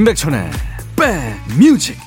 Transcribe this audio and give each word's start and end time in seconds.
임백천의 0.00 0.50
백뮤직 0.96 1.98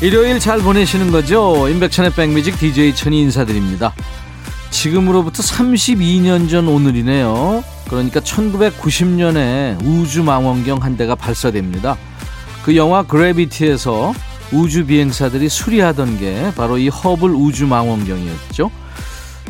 일요일 0.00 0.38
잘 0.38 0.60
보내시는 0.60 1.10
거죠? 1.10 1.68
임백천의 1.68 2.14
백뮤직 2.14 2.56
DJ 2.60 2.94
천이 2.94 3.20
인사드립니다. 3.22 3.92
지금으로부터 4.70 5.42
32년 5.42 6.48
전 6.48 6.68
오늘이네요. 6.68 7.79
그러니까 7.90 8.20
1990년에 8.20 9.84
우주망원경 9.84 10.78
한 10.80 10.96
대가 10.96 11.16
발사됩니다. 11.16 11.96
그 12.62 12.76
영화 12.76 13.02
그래비티에서 13.02 14.14
우주 14.52 14.86
비행사들이 14.86 15.48
수리하던 15.48 16.18
게 16.20 16.52
바로 16.56 16.78
이 16.78 16.88
허블 16.88 17.30
우주망원경이었죠. 17.30 18.70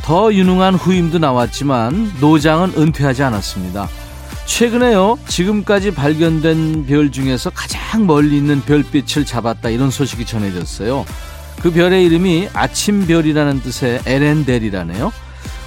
더 0.03 0.33
유능한 0.33 0.75
후임도 0.75 1.19
나왔지만 1.19 2.15
노장은 2.21 2.73
은퇴하지 2.79 3.23
않았습니다. 3.23 3.89
최근에요, 4.47 5.19
지금까지 5.29 5.93
발견된 5.93 6.87
별 6.87 7.13
중에서 7.13 7.51
가장 7.51 8.07
멀리 8.07 8.39
있는 8.39 8.63
별빛을 8.63 9.27
잡았다 9.27 9.69
이런 9.69 9.91
소식이 9.91 10.25
전해졌어요. 10.25 11.05
그 11.61 11.71
별의 11.71 12.07
이름이 12.07 12.49
아침별이라는 12.55 13.61
뜻의 13.61 14.01
에렌델이라네요. 14.07 15.13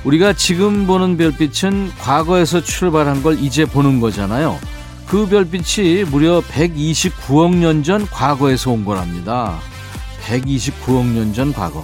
우리가 0.03 0.33
지금 0.33 0.85
보는 0.85 1.17
별빛은 1.17 1.93
과거에서 1.99 2.61
출발한 2.61 3.23
걸 3.23 3.39
이제 3.39 3.65
보는 3.65 3.99
거잖아요. 4.01 4.59
그 5.07 5.27
별빛이 5.27 6.05
무려 6.05 6.41
129억 6.41 7.55
년 7.55 7.83
전 7.83 8.05
과거에서 8.07 8.71
온 8.71 8.83
거랍니다. 8.85 9.59
129억 10.25 11.05
년 11.05 11.33
전 11.33 11.53
과거. 11.53 11.83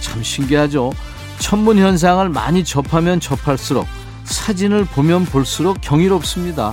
참 0.00 0.22
신기하죠? 0.22 0.92
천문 1.38 1.78
현상을 1.78 2.28
많이 2.28 2.64
접하면 2.64 3.20
접할수록 3.20 3.86
사진을 4.24 4.84
보면 4.86 5.24
볼수록 5.26 5.80
경이롭습니다. 5.80 6.72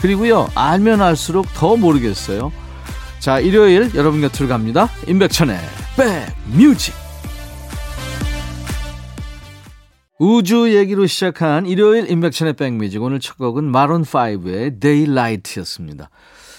그리고요, 0.00 0.48
알면 0.54 1.02
알수록 1.02 1.52
더 1.54 1.76
모르겠어요. 1.76 2.52
자, 3.18 3.38
일요일 3.38 3.90
여러분 3.94 4.20
곁으로 4.22 4.48
갑니다. 4.48 4.88
임백천의 5.06 5.58
백뮤직. 5.96 6.99
우주 10.22 10.76
얘기로 10.76 11.06
시작한 11.06 11.64
일요일 11.64 12.10
인백션의 12.10 12.52
백뮤직 12.52 13.02
오늘 13.02 13.20
첫 13.20 13.38
곡은 13.38 13.72
마론5의 13.72 14.78
Daylight였습니다. 14.78 16.10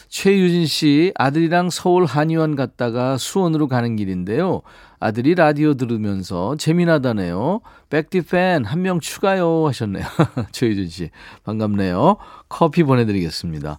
최유진 0.09 0.65
씨 0.65 1.11
아들이랑 1.13 1.69
서울 1.69 2.05
한의원 2.05 2.55
갔다가 2.55 3.19
수원으로 3.19 3.67
가는 3.67 3.95
길인데요. 3.95 4.63
아들이 4.99 5.35
라디오 5.35 5.75
들으면서 5.75 6.55
재미나다네요. 6.55 7.61
백디 7.91 8.21
팬 8.23 8.65
한 8.65 8.81
명 8.81 8.99
추가요 8.99 9.67
하셨네요. 9.67 10.05
최유진 10.51 10.89
씨 10.89 11.09
반갑네요. 11.43 12.17
커피 12.49 12.81
보내드리겠습니다. 12.81 13.77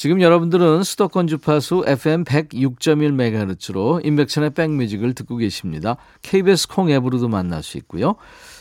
지금 0.00 0.22
여러분들은 0.22 0.82
수도권 0.82 1.26
주파수 1.26 1.84
FM 1.86 2.24
106.1MHz로 2.24 4.02
인백천의 4.02 4.54
백뮤직을 4.54 5.12
듣고 5.12 5.36
계십니다. 5.36 5.98
KBS 6.22 6.68
콩 6.68 6.90
앱으로도 6.90 7.28
만날 7.28 7.62
수 7.62 7.76
있고요. 7.76 8.14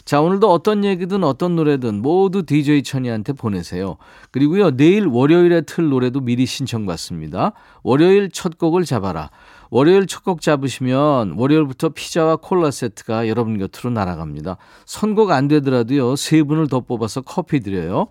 자, 0.04 0.20
오늘도 0.20 0.52
어떤 0.52 0.84
얘기든 0.84 1.24
어떤 1.24 1.56
노래든 1.56 2.02
모두 2.02 2.46
DJ 2.46 2.84
천이한테 2.84 3.32
보내세요. 3.32 3.96
그리고요, 4.32 4.76
내일 4.76 5.08
월요일에 5.08 5.62
틀 5.62 5.88
노래도 5.88 6.20
미리 6.20 6.46
신청받습니다. 6.46 7.54
월요일 7.84 8.30
첫 8.32 8.58
곡을 8.58 8.84
잡아라. 8.84 9.30
월요일 9.70 10.08
첫 10.08 10.24
곡 10.26 10.42
잡으시면 10.42 11.36
월요일부터 11.38 11.90
피자와 11.90 12.36
콜라 12.36 12.70
세트가 12.70 13.30
여러분 13.30 13.58
곁으로 13.58 13.92
날아갑니다. 13.92 14.58
선곡 14.86 15.32
안 15.32 15.48
되더라도요, 15.48 16.18
세 16.18 16.44
분을 16.44 16.68
더 16.68 16.82
뽑아서 16.82 17.22
커피 17.22 17.62
드려요. 17.62 18.08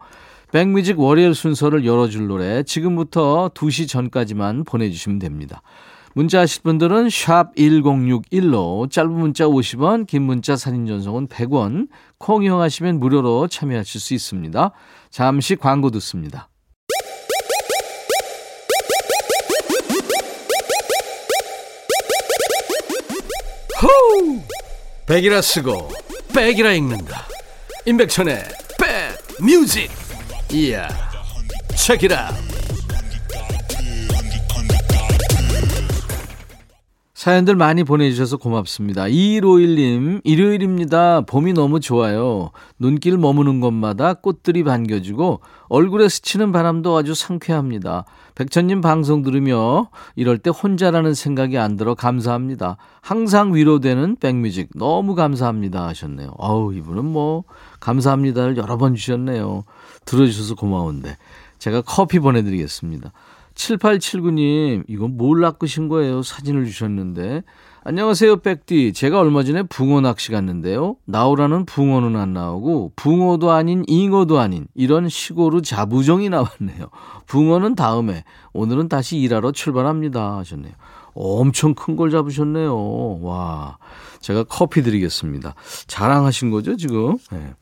백뮤직 0.53 0.99
월요일 0.99 1.35
순서를 1.35 1.85
열어줄 1.85 2.27
노래 2.27 2.63
지금부터 2.63 3.51
2시 3.55 3.89
전까지만 3.89 4.65
보내주시면 4.65 5.19
됩니다. 5.19 5.63
문자 6.15 6.41
하실 6.41 6.63
분들은 6.63 7.11
샵 7.11 7.55
1061로 7.55 8.91
짧은 8.91 9.13
문자 9.13 9.45
50원, 9.45 10.07
긴 10.07 10.23
문자 10.23 10.57
사진 10.57 10.87
전송은 10.87 11.29
100원, 11.29 11.89
콩 12.17 12.43
이용하시면 12.43 12.99
무료로 12.99 13.49
참여하실 13.49 14.01
수 14.01 14.15
있습니다. 14.15 14.73
잠시 15.11 15.55
광고 15.55 15.91
듣습니다. 15.91 16.49
호우! 23.81 24.41
백이라 25.07 25.41
쓰고 25.41 25.89
백이라 26.35 26.73
읽는다. 26.73 27.27
임백천의 27.87 28.43
백 28.79 29.45
뮤직. 29.45 30.08
이야. 30.53 30.89
책이라. 31.77 32.35
사연들 37.19 37.57
많이 37.57 37.83
보내주셔서 37.83 38.37
고맙습니다. 38.37 39.07
2151님, 39.07 40.21
일요일입니다. 40.23 41.23
봄이 41.23 41.53
너무 41.53 41.81
좋아요. 41.81 42.53
눈길 42.79 43.19
머무는 43.19 43.59
곳마다 43.59 44.15
꽃들이 44.15 44.63
반겨주고 44.63 45.41
얼굴에 45.69 46.09
스치는 46.09 46.53
바람도 46.53 46.97
아주 46.97 47.17
상쾌합니다. 47.17 48.05
백천님 48.37 48.81
방송 48.81 49.25
들으며 49.25 49.89
이럴 50.15 50.39
때 50.39 50.51
혼자라는 50.51 51.15
생각이 51.15 51.59
안 51.59 51.77
들어 51.77 51.97
감사합니다. 51.97 52.77
항상 53.01 53.53
위로되는 53.53 54.19
백뮤직 54.21 54.69
너무 54.77 55.17
감사합니다 55.17 55.89
하셨네요. 55.89 56.35
아우, 56.39 56.73
이분은 56.73 57.05
뭐 57.05 57.43
감사합니다를 57.81 58.57
여러 58.59 58.77
번 58.77 58.95
주셨네요. 58.95 59.65
들어주셔서 60.05 60.55
고마운데. 60.55 61.17
제가 61.59 61.83
커피 61.83 62.21
보내드리겠습니다. 62.21 63.11
7879님, 63.59 64.85
이건 64.87 65.17
뭘 65.17 65.41
낚으신 65.41 65.89
거예요? 65.89 66.23
사진을 66.23 66.65
주셨는데. 66.65 67.43
안녕하세요, 67.83 68.39
백디. 68.39 68.93
제가 68.93 69.19
얼마 69.19 69.43
전에 69.43 69.65
붕어 69.65 70.01
낚시 70.01 70.31
갔는데요. 70.31 70.97
나오라는 71.07 71.67
붕어는 71.67 72.17
안 72.17 72.33
나오고, 72.33 72.93
붕어도 72.95 73.51
아닌 73.51 73.83
잉어도 73.87 74.39
아닌 74.39 74.67
이런 74.75 75.09
시골의 75.09 75.63
자부정이 75.63 76.29
나왔네요. 76.29 76.89
붕어는 77.27 77.75
다음에, 77.75 78.25
오늘은 78.53 78.89
다시 78.89 79.19
일하러 79.19 79.53
출발합니다. 79.53 80.39
하셨네요. 80.39 80.75
엄청 81.15 81.75
큰 81.75 81.97
걸 81.97 82.11
잡으셨네요. 82.13 83.21
와. 83.23 83.79
제가 84.21 84.45
커피 84.45 84.83
드리겠습니다. 84.83 85.55
자랑하신 85.89 86.51
거죠, 86.51 86.77
지금? 86.77 87.19
네. 87.33 87.55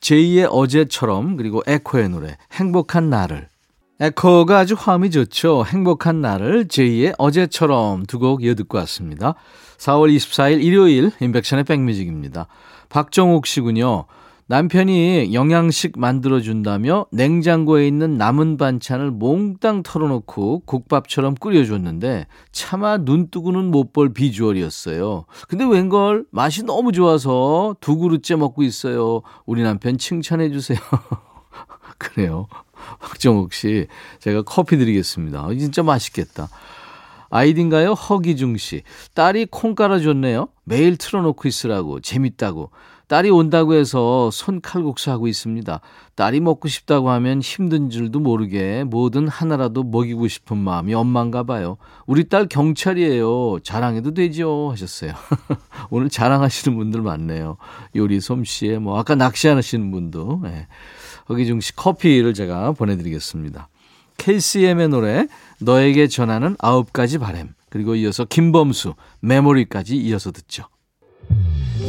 제2의 0.00 0.48
어제처럼, 0.50 1.36
그리고 1.36 1.62
에코의 1.66 2.10
노래, 2.10 2.36
행복한 2.52 3.08
날을. 3.08 3.51
에코가 4.00 4.58
아주 4.58 4.74
화음이 4.76 5.10
좋죠. 5.10 5.64
행복한 5.66 6.20
날을 6.20 6.66
제2의 6.66 7.14
어제처럼 7.18 8.04
두 8.06 8.18
곡 8.18 8.42
이어듣고 8.42 8.78
왔습니다. 8.78 9.34
4월 9.78 10.14
24일 10.14 10.62
일요일 10.62 11.10
인백션의 11.20 11.64
백뮤직입니다. 11.64 12.46
박정옥 12.88 13.46
씨군요. 13.46 14.06
남편이 14.48 15.32
영양식 15.32 15.98
만들어준다며 15.98 17.06
냉장고에 17.12 17.86
있는 17.86 18.18
남은 18.18 18.56
반찬을 18.58 19.10
몽땅 19.12 19.82
털어놓고 19.82 20.62
국밥처럼 20.66 21.34
끓여줬는데 21.36 22.26
차마 22.50 22.98
눈 22.98 23.28
뜨고는 23.30 23.70
못 23.70 23.92
볼 23.92 24.12
비주얼이었어요. 24.12 25.26
근데 25.48 25.64
웬걸 25.64 26.26
맛이 26.30 26.64
너무 26.64 26.92
좋아서 26.92 27.76
두 27.80 27.96
그릇째 27.98 28.36
먹고 28.36 28.62
있어요. 28.62 29.22
우리 29.46 29.62
남편 29.62 29.96
칭찬해 29.96 30.50
주세요. 30.50 30.78
그래요. 31.98 32.46
박정욱 33.00 33.52
씨, 33.52 33.86
제가 34.20 34.42
커피 34.42 34.76
드리겠습니다. 34.76 35.48
진짜 35.58 35.82
맛있겠다. 35.82 36.48
아이딘가요? 37.32 37.92
허기중 37.92 38.58
씨. 38.58 38.82
딸이 39.14 39.46
콩 39.50 39.74
깔아줬네요. 39.74 40.48
매일 40.64 40.98
틀어놓고 40.98 41.48
있으라고. 41.48 42.00
재밌다고. 42.00 42.70
딸이 43.08 43.30
온다고 43.30 43.74
해서 43.74 44.30
손칼국수 44.30 45.10
하고 45.10 45.28
있습니다. 45.28 45.80
딸이 46.14 46.40
먹고 46.40 46.68
싶다고 46.68 47.10
하면 47.10 47.40
힘든 47.40 47.90
줄도 47.90 48.20
모르게 48.20 48.84
뭐든 48.84 49.28
하나라도 49.28 49.82
먹이고 49.82 50.28
싶은 50.28 50.56
마음이 50.56 50.94
엄만가 50.94 51.42
봐요. 51.42 51.76
우리 52.06 52.28
딸 52.28 52.46
경찰이에요. 52.46 53.58
자랑해도 53.62 54.14
되죠. 54.14 54.70
하셨어요. 54.70 55.12
오늘 55.90 56.08
자랑하시는 56.08 56.76
분들 56.76 57.02
많네요. 57.02 57.56
요리 57.96 58.20
솜씨에 58.20 58.78
뭐 58.78 58.98
아까 58.98 59.14
낚시하시는 59.14 59.90
분도. 59.90 60.40
네. 60.42 60.66
허기중 61.28 61.60
씨 61.60 61.74
커피를 61.74 62.34
제가 62.34 62.72
보내드리겠습니다. 62.72 63.68
KCM의 64.18 64.88
노래 64.88 65.26
너에게 65.60 66.06
전하는 66.06 66.56
아홉 66.58 66.92
가지 66.92 67.18
바램 67.18 67.54
그리고 67.70 67.94
이어서 67.94 68.24
김범수 68.24 68.94
메모리까지 69.20 69.96
이어서 69.96 70.30
듣죠. 70.30 70.64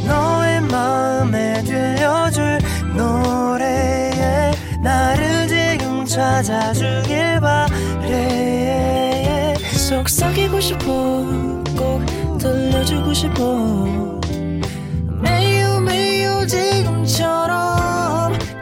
너의 0.06 0.60
마음에 0.62 1.62
들려줄 1.62 2.58
노래에 2.96 4.52
나를 4.82 5.48
지금 5.48 6.04
찾아주길 6.04 7.40
바래 7.40 8.44
속삭이고 9.88 10.60
싶어 10.60 10.84
꼭 11.76 12.38
들려주고 12.38 13.12
싶어 13.12 14.20
매우 15.20 15.80
매우 15.80 16.46
지금처럼 16.46 17.73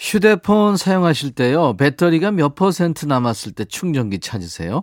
휴대폰 0.00 0.78
사용하실 0.78 1.32
때요, 1.32 1.76
배터리가 1.76 2.30
몇 2.30 2.54
퍼센트 2.54 3.04
남았을 3.04 3.52
때 3.52 3.66
충전기 3.66 4.18
찾으세요? 4.18 4.82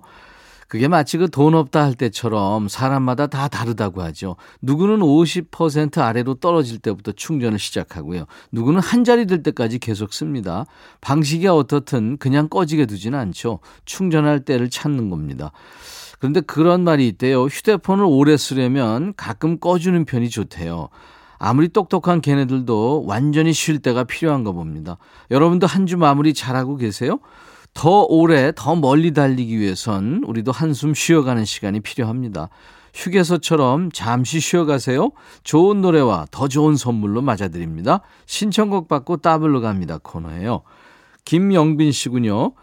그게 0.67 0.87
마치 0.87 1.17
그 1.17 1.27
돈 1.27 1.55
없다 1.55 1.83
할 1.83 1.95
때처럼 1.95 2.67
사람마다 2.67 3.25
다 3.25 3.47
다르다고 3.47 4.03
하죠. 4.03 4.35
누구는 4.61 4.99
50% 4.99 5.99
아래로 5.99 6.35
떨어질 6.35 6.77
때부터 6.77 7.13
충전을 7.13 7.57
시작하고요. 7.57 8.25
누구는 8.51 8.79
한 8.79 9.03
자리 9.03 9.25
될 9.25 9.41
때까지 9.41 9.79
계속 9.79 10.13
씁니다. 10.13 10.65
방식이 11.01 11.47
어떻든 11.47 12.17
그냥 12.17 12.47
꺼지게 12.47 12.85
두지는 12.85 13.17
않죠. 13.17 13.59
충전할 13.85 14.41
때를 14.41 14.69
찾는 14.69 15.09
겁니다. 15.09 15.51
그런데 16.19 16.41
그런 16.41 16.83
말이 16.83 17.07
있대요. 17.07 17.45
휴대폰을 17.45 18.05
오래 18.05 18.37
쓰려면 18.37 19.13
가끔 19.15 19.57
꺼주는 19.57 20.05
편이 20.05 20.29
좋대요. 20.29 20.89
아무리 21.39 21.67
똑똑한 21.69 22.21
걔네들도 22.21 23.05
완전히 23.05 23.53
쉴 23.53 23.79
때가 23.79 24.03
필요한가 24.05 24.51
봅니다. 24.51 24.97
여러분도 25.31 25.67
한 25.67 25.85
주 25.87 25.97
마무리 25.97 26.33
잘하고 26.33 26.75
계세요? 26.77 27.19
더 27.73 28.01
오래, 28.01 28.51
더 28.55 28.75
멀리 28.75 29.13
달리기 29.13 29.57
위해선 29.59 30.23
우리도 30.25 30.51
한숨 30.51 30.93
쉬어가는 30.93 31.45
시간이 31.45 31.79
필요합니다. 31.81 32.49
휴게소처럼 32.93 33.91
잠시 33.91 34.39
쉬어가세요. 34.39 35.11
좋은 35.43 35.81
노래와 35.81 36.25
더 36.31 36.47
좋은 36.47 36.75
선물로 36.75 37.21
맞아드립니다. 37.21 38.01
신청곡 38.25 38.87
받고 38.87 39.17
따블로 39.17 39.61
갑니다. 39.61 39.99
코너예요. 40.01 40.63
김영빈 41.23 41.91
씨군요. 41.91 42.53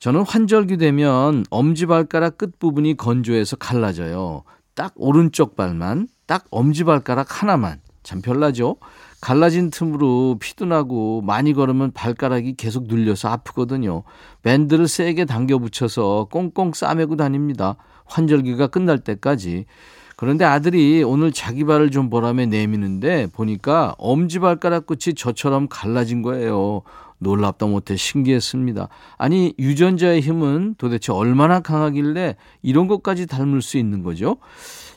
저는 0.00 0.22
환절기 0.26 0.76
되면 0.76 1.44
엄지발가락 1.50 2.36
끝부분이 2.36 2.96
건조해서 2.96 3.56
갈라져요. 3.56 4.42
딱 4.74 4.92
오른쪽 4.96 5.54
발만, 5.56 6.08
딱 6.26 6.44
엄지발가락 6.50 7.42
하나만. 7.42 7.80
참 8.04 8.22
별나죠? 8.22 8.76
갈라진 9.20 9.70
틈으로 9.70 10.36
피도 10.38 10.66
나고 10.66 11.22
많이 11.22 11.54
걸으면 11.54 11.90
발가락이 11.92 12.54
계속 12.54 12.84
눌려서 12.86 13.28
아프거든요. 13.30 14.04
밴드를 14.42 14.86
세게 14.86 15.24
당겨 15.24 15.58
붙여서 15.58 16.28
꽁꽁 16.30 16.72
싸매고 16.74 17.16
다닙니다. 17.16 17.76
환절기가 18.04 18.68
끝날 18.68 18.98
때까지. 18.98 19.64
그런데 20.16 20.44
아들이 20.44 21.02
오늘 21.02 21.32
자기 21.32 21.64
발을 21.64 21.90
좀 21.90 22.08
보라며 22.10 22.46
내미는데 22.46 23.28
보니까 23.32 23.94
엄지발가락 23.98 24.86
끝이 24.86 25.14
저처럼 25.16 25.66
갈라진 25.68 26.22
거예요. 26.22 26.82
놀랍다 27.18 27.66
못해 27.66 27.96
신기했습니다. 27.96 28.88
아니, 29.16 29.54
유전자의 29.58 30.20
힘은 30.20 30.74
도대체 30.78 31.12
얼마나 31.12 31.60
강하길래 31.60 32.36
이런 32.62 32.86
것까지 32.86 33.26
닮을 33.26 33.62
수 33.62 33.78
있는 33.78 34.02
거죠? 34.02 34.36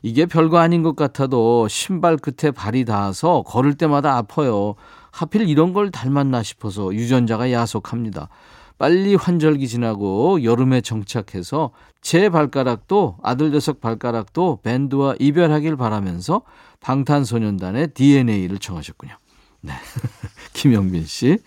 이게 0.02 0.26
별거 0.26 0.58
아닌 0.58 0.84
것 0.84 0.96
같아도 0.96 1.68
신발 1.68 2.18
끝에 2.18 2.52
발이 2.52 2.86
닿아서 2.86 3.44
걸을 3.44 3.76
때마다 3.76 4.18
아파요. 4.18 4.76
하필 5.12 5.50
이런 5.50 5.74
걸 5.74 5.92
닮았나 5.92 6.44
싶어서 6.44 6.94
유전자가 6.94 7.52
야속합니다. 7.52 8.30
빨리 8.78 9.16
환절기 9.16 9.68
지나고 9.68 10.44
여름에 10.44 10.82
정착해서 10.82 11.72
제 12.02 12.30
발가락도 12.30 13.18
아들 13.24 13.52
녀석 13.52 13.82
발가락도 13.82 14.60
밴드와 14.62 15.16
이별하길 15.20 15.76
바라면서 15.78 16.44
방탄소년단의 16.80 17.90
DNA를 17.96 18.60
청하셨군요. 18.60 19.16
네. 19.62 19.74
김영빈 20.54 21.06
씨. 21.06 21.40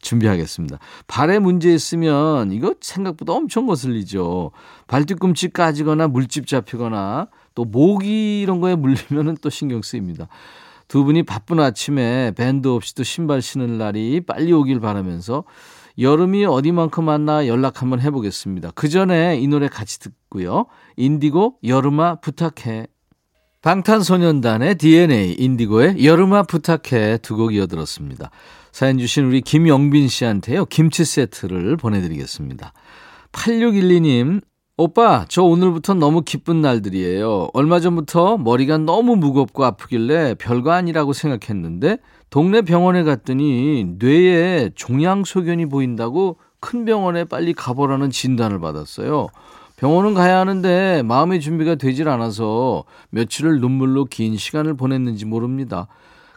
준비하겠습니다. 0.00 0.78
발에 1.06 1.38
문제 1.38 1.72
있으면 1.72 2.52
이거 2.52 2.74
생각보다 2.80 3.32
엄청 3.32 3.66
거슬리죠. 3.66 4.50
발뒤꿈치 4.86 5.48
까지거나 5.48 6.08
물집 6.08 6.46
잡히거나 6.46 7.28
또 7.54 7.64
모기 7.64 8.40
이런 8.40 8.60
거에 8.60 8.74
물리면은 8.74 9.36
또 9.40 9.50
신경 9.50 9.82
쓰입니다. 9.82 10.28
두 10.88 11.04
분이 11.04 11.22
바쁜 11.22 11.60
아침에 11.60 12.32
밴드 12.36 12.68
없이도 12.68 13.04
신발 13.04 13.40
신을 13.40 13.78
날이 13.78 14.20
빨리 14.20 14.52
오길 14.52 14.80
바라면서 14.80 15.44
여름이 15.98 16.44
어디만큼 16.44 17.06
왔나 17.08 17.46
연락 17.46 17.80
한번 17.80 18.00
해보겠습니다. 18.00 18.72
그 18.74 18.88
전에 18.88 19.38
이 19.38 19.46
노래 19.46 19.68
같이 19.68 20.00
듣고요. 20.00 20.66
인디고 20.96 21.58
여름아 21.64 22.16
부탁해. 22.16 22.88
방탄소년단의 23.62 24.74
DNA, 24.74 25.36
인디고의 25.38 26.04
여름아 26.04 26.42
부탁해 26.42 27.18
두 27.18 27.36
곡 27.36 27.54
이어들었습니다. 27.54 28.30
사연 28.72 28.98
주신 28.98 29.24
우리 29.24 29.40
김영빈 29.40 30.08
씨한테요. 30.08 30.66
김치 30.66 31.04
세트를 31.04 31.78
보내드리겠습니다. 31.78 32.74
8612님, 33.32 34.42
오빠, 34.76 35.24
저 35.28 35.44
오늘부터 35.44 35.94
너무 35.94 36.22
기쁜 36.22 36.60
날들이에요. 36.60 37.50
얼마 37.52 37.78
전부터 37.78 38.38
머리가 38.38 38.76
너무 38.78 39.14
무겁고 39.14 39.64
아프길래 39.64 40.34
별거 40.34 40.72
아니라고 40.72 41.12
생각했는데 41.12 41.98
동네 42.28 42.60
병원에 42.62 43.04
갔더니 43.04 43.94
뇌에 44.00 44.70
종양소견이 44.74 45.66
보인다고 45.66 46.38
큰 46.58 46.84
병원에 46.84 47.22
빨리 47.22 47.52
가보라는 47.52 48.10
진단을 48.10 48.58
받았어요. 48.58 49.28
병원은 49.76 50.14
가야 50.14 50.40
하는데 50.40 51.02
마음의 51.04 51.40
준비가 51.40 51.76
되질 51.76 52.08
않아서 52.08 52.82
며칠을 53.10 53.60
눈물로 53.60 54.06
긴 54.06 54.36
시간을 54.36 54.74
보냈는지 54.74 55.24
모릅니다. 55.24 55.86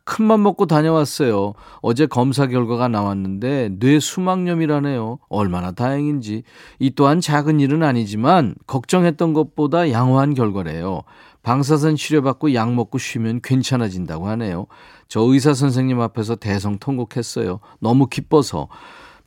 큰맘 0.07 0.41
먹고 0.41 0.67
다녀왔어요. 0.67 1.53
어제 1.81 2.05
검사 2.05 2.47
결과가 2.47 2.87
나왔는데 2.87 3.71
뇌 3.77 3.99
수막염이라네요. 3.99 5.19
얼마나 5.27 5.73
다행인지. 5.73 6.43
이 6.79 6.91
또한 6.91 7.19
작은 7.19 7.59
일은 7.59 7.83
아니지만 7.83 8.55
걱정했던 8.67 9.33
것보다 9.33 9.91
양호한 9.91 10.33
결과래요. 10.33 11.01
방사선 11.43 11.97
치료받고 11.97 12.53
약 12.53 12.73
먹고 12.73 12.97
쉬면 12.97 13.41
괜찮아진다고 13.43 14.29
하네요. 14.29 14.67
저 15.09 15.19
의사 15.21 15.53
선생님 15.53 15.99
앞에서 15.99 16.35
대성통곡했어요. 16.35 17.59
너무 17.79 18.07
기뻐서. 18.07 18.69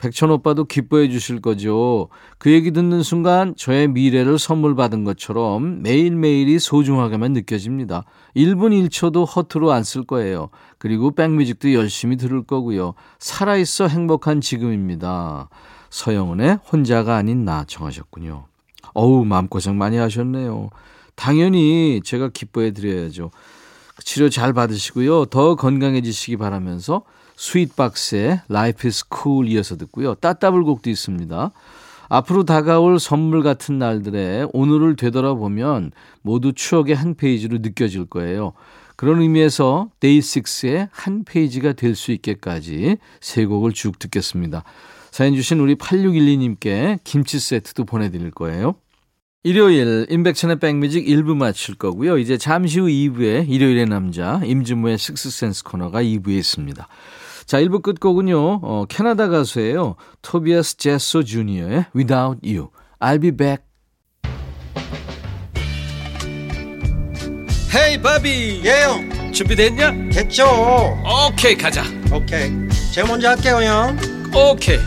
백천 0.00 0.30
오빠도 0.30 0.64
기뻐해 0.64 1.10
주실 1.10 1.42
거죠. 1.42 2.08
그 2.38 2.50
얘기 2.50 2.70
듣는 2.70 3.02
순간 3.02 3.54
저의 3.54 3.86
미래를 3.86 4.38
선물 4.38 4.74
받은 4.74 5.04
것처럼 5.04 5.82
매일매일이 5.82 6.58
소중하게만 6.58 7.34
느껴집니다. 7.34 8.04
1분 8.34 8.88
1초도 8.88 9.26
허투루 9.28 9.70
안 9.70 9.82
쓸 9.84 10.04
거예요. 10.04 10.48
그리고 10.78 11.10
백뮤직도 11.10 11.74
열심히 11.74 12.16
들을 12.16 12.42
거고요. 12.42 12.94
살아있어 13.18 13.88
행복한 13.88 14.40
지금입니다. 14.40 15.50
서영은의 15.90 16.60
혼자가 16.72 17.16
아닌 17.16 17.44
나 17.44 17.64
청하셨군요. 17.66 18.46
어우, 18.94 19.24
마음고생 19.26 19.76
많이 19.76 19.98
하셨네요. 19.98 20.70
당연히 21.14 22.00
제가 22.02 22.28
기뻐해 22.28 22.70
드려야죠. 22.70 23.30
치료 24.02 24.30
잘 24.30 24.54
받으시고요. 24.54 25.26
더 25.26 25.56
건강해지시기 25.56 26.38
바라면서 26.38 27.02
스윗박스의 27.40 28.42
Life 28.50 28.86
is 28.86 29.04
Cool 29.12 29.48
이어서 29.48 29.76
듣고요. 29.78 30.14
따따블곡도 30.14 30.90
있습니다. 30.90 31.50
앞으로 32.10 32.44
다가올 32.44 33.00
선물 33.00 33.42
같은 33.42 33.78
날들에 33.78 34.46
오늘을 34.52 34.96
되돌아보면 34.96 35.92
모두 36.20 36.52
추억의 36.52 36.94
한 36.94 37.14
페이지로 37.14 37.58
느껴질 37.58 38.06
거예요. 38.06 38.52
그런 38.96 39.22
의미에서 39.22 39.88
데이식스의 40.00 40.88
한 40.92 41.24
페이지가 41.24 41.72
될 41.72 41.94
수 41.94 42.12
있게까지 42.12 42.98
세 43.20 43.46
곡을 43.46 43.72
쭉 43.72 43.98
듣겠습니다. 43.98 44.62
사연 45.10 45.34
주신 45.34 45.60
우리 45.60 45.76
8612님께 45.76 46.98
김치 47.04 47.38
세트도 47.40 47.86
보내드릴 47.86 48.32
거예요. 48.32 48.74
일요일 49.44 50.06
임백천의 50.10 50.58
백뮤직 50.58 51.06
1부 51.06 51.34
마칠 51.34 51.76
거고요. 51.76 52.18
이제 52.18 52.36
잠시 52.36 52.80
후 52.80 52.86
2부에 52.88 53.48
일요일의 53.48 53.86
남자 53.86 54.42
임진모의 54.44 54.98
식스센스 54.98 55.64
코너가 55.64 56.02
2부에 56.02 56.36
있습니다. 56.36 56.86
자, 57.50 57.60
1부 57.60 57.82
끝곡은요. 57.82 58.60
어, 58.62 58.84
캐나다 58.88 59.26
가수예요. 59.26 59.96
토비아스 60.22 60.76
제소 60.76 61.24
주니어의 61.24 61.86
Without 61.96 62.38
You. 62.48 62.68
I'll 63.00 63.20
be 63.20 63.32
back. 63.32 63.64
헤이 67.74 68.00
바비 68.00 68.62
예영 68.64 69.32
준비됐냐? 69.32 70.10
됐죠 70.12 70.44
오케이 71.28 71.56
가자 71.56 71.82
오케이 72.12 72.52
제가 72.94 73.08
먼저 73.08 73.30
할게요 73.30 73.56
형 73.62 73.98
오케이 74.32 74.78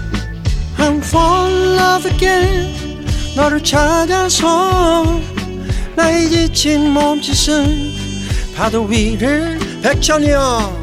I'm 0.77 0.99
fall 0.99 1.51
in 1.51 1.77
love 1.77 2.11
again 2.11 3.05
너를 3.35 3.61
찾아서 3.61 5.19
나의 5.97 6.29
지친 6.29 6.91
몸짓은 6.91 8.55
파도 8.55 8.83
위를 8.85 9.59
백천이 9.81 10.31
형 10.31 10.82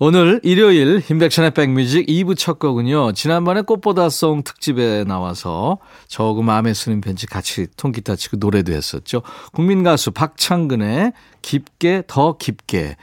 오늘 0.00 0.40
일요일 0.42 0.98
힘백천의 0.98 1.52
백뮤직 1.52 2.06
2부 2.06 2.36
첫 2.36 2.58
곡은요. 2.58 3.12
지난번에 3.12 3.60
꽃보다송 3.60 4.42
특집에 4.42 5.04
나와서 5.04 5.78
저그 6.08 6.40
마음에 6.40 6.74
쓰는 6.74 7.00
편지 7.00 7.28
같이 7.28 7.68
통기타 7.76 8.16
치고 8.16 8.38
노래도 8.38 8.72
했었죠. 8.72 9.22
국민 9.52 9.84
가수 9.84 10.10
박창근의 10.10 11.12
깊게 11.42 12.02
더 12.08 12.36
깊게 12.36 12.96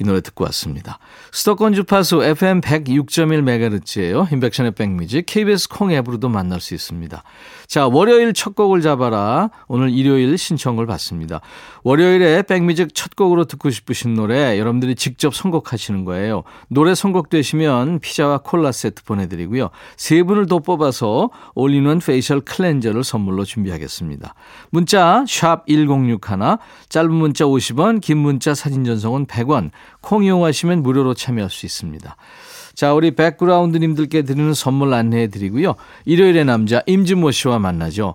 이 0.00 0.04
노래 0.04 0.20
듣고 0.20 0.44
왔습니다. 0.44 1.00
수도권 1.32 1.74
주파수 1.74 2.22
FM 2.22 2.60
106.1MHz예요. 2.60 4.32
인백션의 4.32 4.72
백뮤직 4.72 5.26
KBS 5.26 5.68
콩 5.68 5.90
앱으로도 5.90 6.28
만날 6.28 6.60
수 6.60 6.72
있습니다. 6.72 7.20
자, 7.68 7.86
월요일 7.86 8.32
첫 8.32 8.54
곡을 8.54 8.80
잡아라. 8.80 9.50
오늘 9.66 9.90
일요일 9.90 10.38
신청을 10.38 10.86
받습니다. 10.86 11.42
월요일에 11.82 12.40
백뮤직 12.44 12.94
첫 12.94 13.14
곡으로 13.14 13.44
듣고 13.44 13.68
싶으신 13.68 14.14
노래 14.14 14.58
여러분들이 14.58 14.94
직접 14.94 15.34
선곡하시는 15.34 16.06
거예요. 16.06 16.44
노래 16.68 16.94
선곡되시면 16.94 17.98
피자와 17.98 18.38
콜라 18.38 18.72
세트 18.72 19.04
보내드리고요. 19.04 19.68
세 19.98 20.22
분을 20.22 20.46
더 20.46 20.60
뽑아서 20.60 21.28
all-in-one 21.54 21.98
facial 21.98 22.40
cleanser를 22.40 23.04
선물로 23.04 23.44
준비하겠습니다. 23.44 24.34
문자 24.70 25.26
1061, 25.26 26.16
짧은 26.88 27.12
문자 27.12 27.44
50원, 27.44 28.00
긴 28.00 28.16
문자 28.16 28.54
사진 28.54 28.84
전송은 28.84 29.26
100원, 29.26 29.72
콩 30.00 30.24
이용하시면 30.24 30.82
무료로 30.82 31.12
참여할 31.12 31.50
수 31.50 31.66
있습니다. 31.66 32.16
자, 32.78 32.94
우리 32.94 33.10
백그라운드님들께 33.10 34.22
드리는 34.22 34.54
선물 34.54 34.94
안내해 34.94 35.26
드리고요. 35.26 35.74
일요일의 36.04 36.44
남자 36.44 36.80
임진모 36.86 37.32
씨와 37.32 37.58
만나죠. 37.58 38.14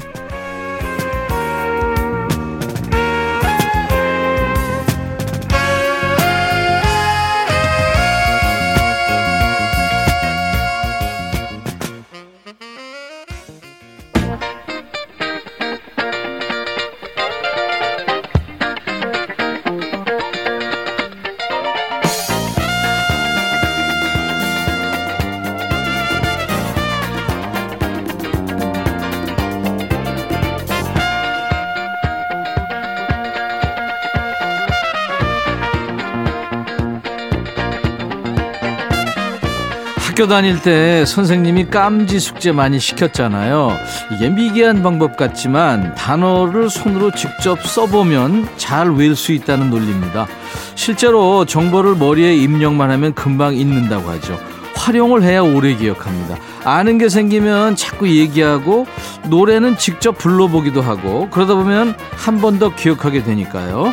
학교 40.21 40.27
다닐 40.27 40.61
때 40.61 41.03
선생님이 41.03 41.71
깜지 41.71 42.19
숙제 42.19 42.51
많이 42.51 42.79
시켰잖아요. 42.79 43.75
이게 44.13 44.29
미개한 44.29 44.83
방법 44.83 45.17
같지만 45.17 45.95
단어를 45.95 46.69
손으로 46.69 47.09
직접 47.09 47.59
써보면 47.65 48.47
잘 48.55 48.91
외울 48.91 49.15
수 49.15 49.31
있다는 49.31 49.71
논리입니다. 49.71 50.27
실제로 50.75 51.45
정보를 51.45 51.95
머리에 51.95 52.35
입력만 52.35 52.91
하면 52.91 53.15
금방 53.15 53.55
잊는다고 53.55 54.11
하죠. 54.11 54.39
활용을 54.75 55.23
해야 55.23 55.41
오래 55.41 55.73
기억합니다. 55.73 56.37
아는 56.65 56.99
게 56.99 57.09
생기면 57.09 57.75
자꾸 57.75 58.07
얘기하고 58.07 58.85
노래는 59.27 59.77
직접 59.79 60.19
불러보기도 60.19 60.83
하고 60.83 61.29
그러다 61.31 61.55
보면 61.55 61.95
한 62.15 62.39
번 62.39 62.59
더 62.59 62.75
기억하게 62.75 63.23
되니까요. 63.23 63.91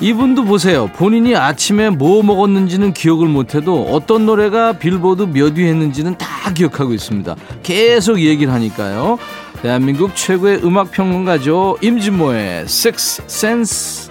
이분도 0.00 0.44
보세요. 0.44 0.88
본인이 0.88 1.34
아침에 1.34 1.88
뭐 1.90 2.22
먹었는지는 2.22 2.92
기억을 2.92 3.28
못해도 3.28 3.88
어떤 3.90 4.26
노래가 4.26 4.74
빌보드 4.74 5.22
몇 5.32 5.56
위 5.56 5.64
했는지는 5.66 6.18
다 6.18 6.52
기억하고 6.52 6.92
있습니다. 6.92 7.34
계속 7.62 8.20
얘기를 8.20 8.52
하니까요. 8.52 9.18
대한민국 9.62 10.14
최고의 10.14 10.60
음악 10.64 10.90
평론가죠. 10.90 11.78
임진모의 11.80 12.62
Six 12.64 13.22
Sense. 13.26 14.10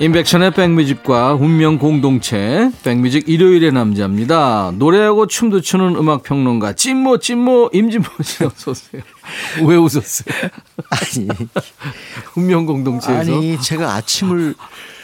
임백천의 0.00 0.52
백뮤직과 0.52 1.34
운명 1.34 1.78
공동체 1.78 2.70
백뮤직 2.82 3.28
일요일의 3.28 3.70
남자입니다. 3.72 4.72
노래하고 4.76 5.26
춤도 5.26 5.60
추는 5.60 5.94
음악 5.96 6.22
평론가 6.22 6.72
찐모 6.72 7.18
찐모 7.18 7.68
임진모 7.74 8.06
씨 8.22 8.42
어서 8.46 8.70
오세요. 8.70 9.02
왜 9.66 9.76
웃었어요? 9.76 10.34
아니, 10.88 11.28
운명 12.34 12.64
공동체에서 12.64 13.30
아니 13.36 13.60
제가 13.60 13.92
아침을 13.96 14.54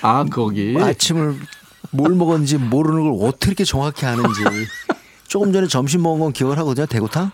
아 0.00 0.24
거기 0.24 0.74
아침을 0.80 1.36
뭘 1.90 2.14
먹었는지 2.14 2.56
모르는 2.56 3.02
걸 3.18 3.28
어떻게 3.28 3.48
이렇게 3.48 3.64
정확히 3.64 4.06
아는지 4.06 4.40
조금 5.28 5.52
전에 5.52 5.66
점심 5.66 6.02
먹은 6.04 6.20
건 6.20 6.32
기억을 6.32 6.56
하거든요 6.58 6.86
대구탕. 6.86 7.30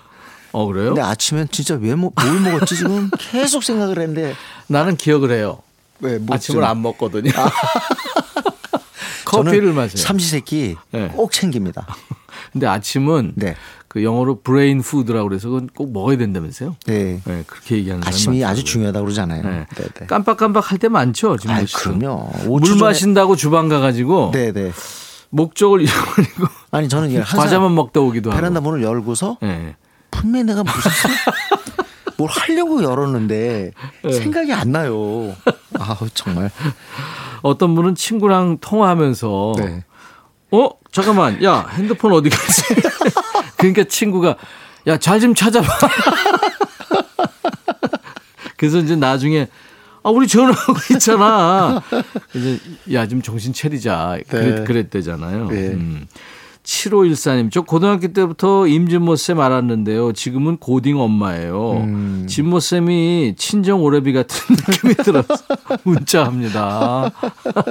어 0.51 0.67
그래요? 0.67 0.87
근데 0.89 1.01
아침엔 1.01 1.47
진짜 1.53 1.79
왜 1.81 1.95
뭐- 1.95 2.11
뭘 2.21 2.41
먹었지 2.41 2.75
지금 2.77 3.09
계속 3.19 3.63
생각을 3.63 4.01
했는데 4.01 4.35
나는 4.67 4.97
기억을 4.97 5.31
해요. 5.31 5.61
왜뭐 6.03 6.27
아침을 6.31 6.61
좀- 6.61 6.65
안 6.69 6.83
먹거든요. 6.83 7.31
저는 9.31 9.45
커피를 9.47 9.73
마셔요. 9.73 9.97
삼시세끼 9.97 10.77
네. 10.91 11.09
꼭 11.09 11.33
챙깁니다. 11.33 11.87
근데 12.53 12.67
아침은 12.67 13.33
네. 13.37 13.57
그 13.89 14.03
영어로 14.05 14.41
brain 14.43 14.83
food라고 14.83 15.29
그래서 15.29 15.49
그건 15.49 15.69
꼭 15.75 15.93
먹어야 15.93 16.17
된다면서요? 16.19 16.77
네. 16.87 17.21
네, 17.25 17.45
그렇게 17.47 17.77
얘기하는 17.77 18.07
아침이 18.07 18.45
아주. 18.45 18.63
중요하다고 18.65 19.05
그러잖아요. 19.07 19.43
네. 19.43 19.67
네, 19.75 19.85
네. 20.01 20.07
깜빡깜빡 20.07 20.71
할 20.71 20.79
때 20.79 20.89
많죠, 20.89 21.37
지금. 21.39 21.55
아이. 21.55 21.65
그럼요. 21.67 22.31
물 22.47 22.61
5초 22.61 22.65
전에- 22.77 22.81
마신다고 22.81 23.37
주방 23.37 23.69
가가지고 23.69 24.33
네, 24.35 24.53
네. 24.53 24.71
목적을 25.31 25.81
잃어버리고 25.83 26.47
아니 26.71 26.89
저는 26.91 27.23
과자만 27.23 27.75
먹다 27.75 28.01
오기도 28.01 28.31
하고. 28.31 28.39
베란다 28.39 28.61
문을 28.61 28.83
열고서 28.83 29.39
네. 29.41 29.77
분명히 30.11 30.45
내가 30.45 30.63
무슨 30.63 30.91
술- 30.91 31.11
뭘 32.17 32.31
하려고 32.31 32.83
열었는데 32.83 33.73
네. 34.05 34.13
생각이 34.13 34.53
안 34.53 34.73
나요. 34.73 35.35
아우 35.79 36.09
정말. 36.15 36.51
어떤 37.43 37.75
분은 37.75 37.95
친구랑 37.95 38.59
통화하면서 38.61 39.55
네. 39.59 39.85
어 40.53 40.69
잠깐만 40.93 41.43
야 41.43 41.67
핸드폰 41.73 42.13
어디 42.13 42.29
갔지? 42.31 42.63
그러니까 43.57 43.85
친구가 43.85 44.37
야 44.87 44.97
잘 44.99 45.21
좀 45.21 45.35
찾아봐. 45.35 45.69
그래서 48.57 48.79
이제 48.79 48.97
나중에 48.97 49.49
아 50.05 50.11
우리 50.11 50.27
전화하고 50.27 50.75
있잖아. 50.95 51.81
이제 52.35 52.59
야 52.93 53.07
좀 53.07 53.23
정신 53.23 53.53
차리자. 53.53 54.19
그랬, 54.29 54.55
네. 54.59 54.65
그랬대잖아요. 54.65 55.49
네. 55.49 55.57
음. 55.69 56.07
7514님, 56.65 57.51
저 57.51 57.63
고등학교 57.63 58.13
때부터 58.13 58.67
임진모 58.69 59.17
쌤 59.17 59.41
알았는데요. 59.41 60.13
지금은 60.13 60.59
고딩 60.59 61.01
엄마예요. 61.01 61.73
음. 61.73 62.27
진모 62.29 62.61
쌤이 62.61 63.35
친정 63.37 63.83
오래비 63.83 64.13
같은 64.13 64.37
느낌이 64.55 64.95
들어서 64.95 65.29
문자합니다. 65.83 67.11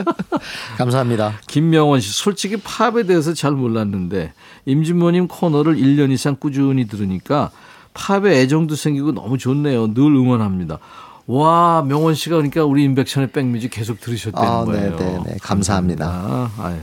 감사합니다. 0.77 1.36
김명원 1.48 2.01
씨, 2.01 2.12
솔직히 2.12 2.57
팝에 2.57 3.03
대해서 3.03 3.33
잘 3.33 3.51
몰랐는데 3.51 4.33
임진모님 4.65 5.27
코너를 5.29 5.75
1년 5.75 6.12
이상 6.12 6.36
꾸준히 6.38 6.88
들으니까 6.88 7.51
팝에 7.93 8.41
애정도 8.41 8.75
생기고 8.75 9.13
너무 9.13 9.38
좋네요. 9.38 9.93
늘 9.93 10.03
응원합니다. 10.03 10.79
와, 11.27 11.83
명원 11.88 12.13
씨가 12.13 12.36
그러니까 12.36 12.65
우리 12.65 12.83
임백천의 12.83 13.31
백뮤직 13.31 13.71
계속 13.71 14.01
들으셨다는 14.01 14.50
아, 14.50 14.65
거예요. 14.65 14.95
네, 14.98 15.05
네, 15.05 15.24
네. 15.25 15.38
감사합니다. 15.41 16.05
감사합니다. 16.05 16.51
아유. 16.62 16.77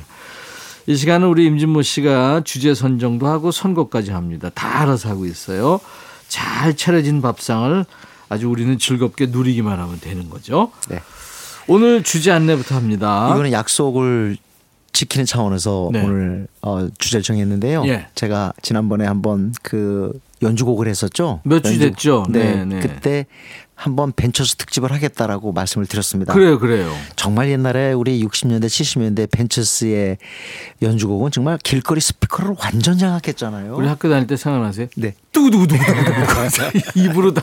이 0.89 0.97
시간은 0.97 1.29
우리 1.29 1.45
임진모 1.45 1.83
씨가 1.83 2.41
주제 2.47 2.73
선정도 2.73 3.27
하고 3.27 3.51
선곡까지 3.51 4.11
합니다. 4.11 4.51
다 4.55 4.81
알아서 4.81 5.11
하고 5.11 5.27
있어요. 5.27 5.81
잘 6.29 6.75
차려진 6.77 7.21
밥상을 7.21 7.85
아주 8.31 8.49
우리는 8.49 8.79
즐겁게 8.79 9.27
누리기만 9.27 9.79
하면 9.79 10.01
되는 10.01 10.31
거죠. 10.31 10.73
네. 10.89 11.01
오늘 11.67 12.03
주제 12.03 12.31
안내부터 12.31 12.75
합니다. 12.75 13.29
이거는 13.35 13.53
약속을 13.53 14.39
지키는 14.95 15.27
차원에서 15.27 15.91
네. 15.93 16.03
오늘 16.03 16.47
어, 16.63 16.89
주제를 16.97 17.23
정했는데요. 17.23 17.85
예. 17.87 18.07
제가 18.15 18.55
지난번에 18.63 19.05
한번 19.05 19.53
그 19.63 20.19
연주곡을 20.41 20.89
했었죠. 20.89 21.41
몇주 21.45 21.69
연주- 21.69 21.81
됐죠? 21.81 22.25
네, 22.31 22.65
네, 22.65 22.65
네. 22.65 22.81
그때 22.81 23.27
한번 23.79 24.13
벤처스 24.13 24.57
특집을 24.57 24.91
하겠다라고 24.91 25.53
말씀을 25.53 25.87
드렸습니다. 25.87 26.35
그래요, 26.35 26.59
그래요. 26.59 26.93
정말 27.15 27.49
옛날에 27.49 27.93
우리 27.93 28.21
60년대 28.25 28.65
70년대 28.67 29.31
벤처스의 29.31 30.19
연주곡은 30.83 31.31
정말 31.31 31.59
길거리 31.63 32.01
스피커를 32.01 32.57
완전 32.59 32.99
장악했잖아요. 32.99 33.77
우리 33.77 33.87
학교 33.87 34.09
다닐 34.09 34.27
때 34.27 34.37
생각나세요? 34.37 34.89
네. 34.97 35.15
두구두구두구두구 35.31 36.99
입으로 36.99 37.33
다. 37.33 37.43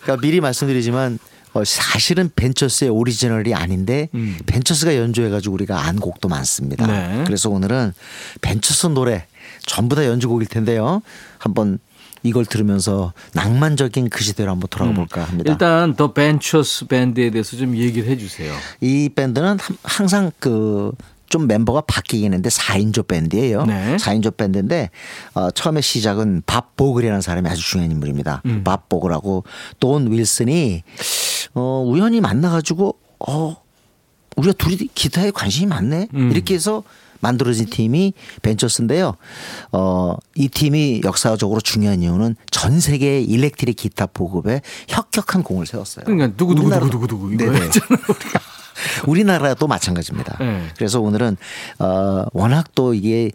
그러니까 0.00 0.20
미리 0.26 0.40
말씀드리지만 0.40 1.20
어, 1.52 1.62
사실은 1.64 2.28
벤처스의 2.34 2.90
오리지널이 2.90 3.54
아닌데 3.54 4.08
음. 4.14 4.36
벤처스가 4.46 4.96
연주해가지고 4.96 5.54
우리가 5.54 5.84
안 5.86 6.00
곡도 6.00 6.28
많습니다. 6.28 6.88
네. 6.88 7.22
그래서 7.24 7.48
오늘은 7.48 7.92
벤처스 8.40 8.88
노래 8.88 9.26
전부 9.66 9.94
다 9.94 10.04
연주곡일 10.04 10.48
텐데요. 10.48 11.00
한번 11.38 11.78
이걸 12.22 12.46
들으면서 12.46 13.12
낭만적인 13.34 14.08
그 14.08 14.22
시대로 14.22 14.50
한번 14.52 14.68
돌아가 14.70 14.92
볼까 14.92 15.24
합니다. 15.24 15.50
음. 15.50 15.52
일단 15.52 15.94
더 15.96 16.12
벤처스 16.12 16.86
밴드에 16.86 17.30
대해서 17.30 17.56
좀 17.56 17.76
얘기를 17.76 18.08
해주세요. 18.08 18.54
이 18.80 19.08
밴드는 19.14 19.58
함- 19.58 19.76
항상 19.82 20.30
그좀 20.38 21.46
멤버가 21.48 21.80
바뀌긴 21.82 22.26
했는데 22.32 22.48
4인조 22.48 23.08
밴드예요. 23.08 23.64
네. 23.66 23.96
4인조 23.96 24.36
밴드인데 24.36 24.90
어, 25.34 25.50
처음에 25.50 25.80
시작은 25.80 26.42
밥 26.46 26.76
보글이라는 26.76 27.20
사람이 27.20 27.48
아주 27.48 27.62
중요한 27.62 27.90
인물입니다. 27.90 28.42
음. 28.46 28.62
밥 28.64 28.88
보글하고 28.88 29.44
돈 29.80 30.10
윌슨이 30.12 30.82
어, 31.54 31.84
우연히 31.86 32.20
만나가지고 32.20 32.96
어, 33.28 33.56
우리가 34.36 34.54
둘이 34.56 34.76
기타에 34.94 35.30
관심이 35.30 35.66
많네 35.66 36.08
음. 36.14 36.30
이렇게 36.32 36.54
해서 36.54 36.82
만들어진 37.22 37.66
팀이 37.66 38.12
벤처스인데요. 38.42 39.16
어, 39.72 40.16
이 40.34 40.48
팀이 40.48 41.00
역사적으로 41.04 41.60
중요한 41.60 42.02
이유는 42.02 42.36
전 42.50 42.80
세계 42.80 43.20
일렉트릭 43.22 43.76
기타 43.76 44.06
보급에 44.06 44.60
혁혁한 44.88 45.42
공을 45.44 45.64
세웠어요. 45.66 46.04
그러니까 46.04 46.36
누구 46.36 46.54
누구 46.54 46.68
누구 46.68 46.90
누구 46.90 47.06
누구 47.06 47.28
우리나라도- 47.28 47.34
이거 47.34 47.52
네네. 47.52 47.66
했잖아요. 47.66 47.98
우리나라도 49.06 49.66
마찬가지입니다. 49.66 50.36
네. 50.40 50.62
그래서 50.76 51.00
오늘은 51.00 51.36
어, 51.78 52.24
워낙 52.32 52.74
또 52.74 52.94
이게 52.94 53.30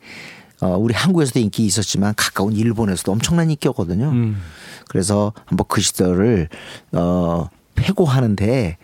어, 0.60 0.76
우리 0.78 0.94
한국에서도 0.94 1.40
인기 1.40 1.66
있었지만 1.66 2.14
가까운 2.18 2.54
일본에서도 2.54 3.12
엄청난 3.12 3.50
인기였거든요. 3.50 4.10
음. 4.10 4.42
그래서 4.90 5.34
한번 5.46 5.66
그 5.70 5.80
시절을 5.82 6.50
어, 6.94 7.48
회고하는데 7.80 8.78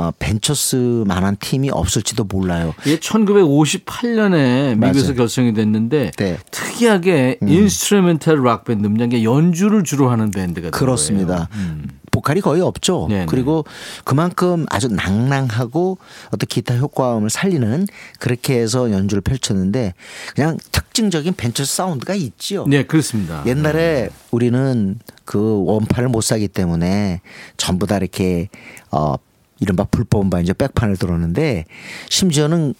어, 0.00 0.12
벤처스만한 0.18 1.36
팀이 1.40 1.68
없을지도 1.70 2.24
몰라요. 2.24 2.74
이게 2.86 2.98
1958년에 2.98 4.74
미국에서 4.78 5.08
맞아요. 5.08 5.14
결성이 5.14 5.52
됐는데 5.52 6.12
네. 6.16 6.32
음. 6.32 6.36
특이하게 6.50 7.38
instrumental 7.42 8.42
rock 8.42 8.64
밴드, 8.64 8.88
그냥 8.88 9.22
연주를 9.22 9.84
주로 9.84 10.08
하는 10.08 10.30
밴드가 10.30 10.64
된 10.64 10.70
그렇습니다. 10.70 11.48
음. 11.52 11.86
보컬이 12.10 12.40
거의 12.40 12.62
없죠. 12.62 13.06
네네. 13.10 13.26
그리고 13.26 13.64
그만큼 14.04 14.64
아주 14.70 14.88
낭낭하고 14.88 15.98
어떤 16.28 16.46
기타 16.48 16.74
효과음을 16.76 17.28
살리는 17.28 17.86
그렇게 18.18 18.58
해서 18.58 18.90
연주를 18.90 19.20
펼쳤는데 19.20 19.94
그냥 20.34 20.56
특징적인 20.72 21.34
벤처 21.34 21.64
사운드가 21.64 22.14
있지요. 22.14 22.64
네, 22.66 22.84
그렇습니다. 22.84 23.44
옛날에 23.46 24.08
우리는 24.30 24.98
그 25.24 25.62
원판을 25.66 26.08
못 26.08 26.22
사기 26.22 26.48
때문에 26.48 27.20
전부 27.56 27.86
다 27.86 27.98
이렇게 27.98 28.48
어 28.90 29.14
이른바 29.60 29.84
불법 29.84 30.22
음반 30.22 30.42
이제 30.42 30.52
백판을 30.52 30.96
들었는데 30.96 31.66
심지어는 32.08 32.74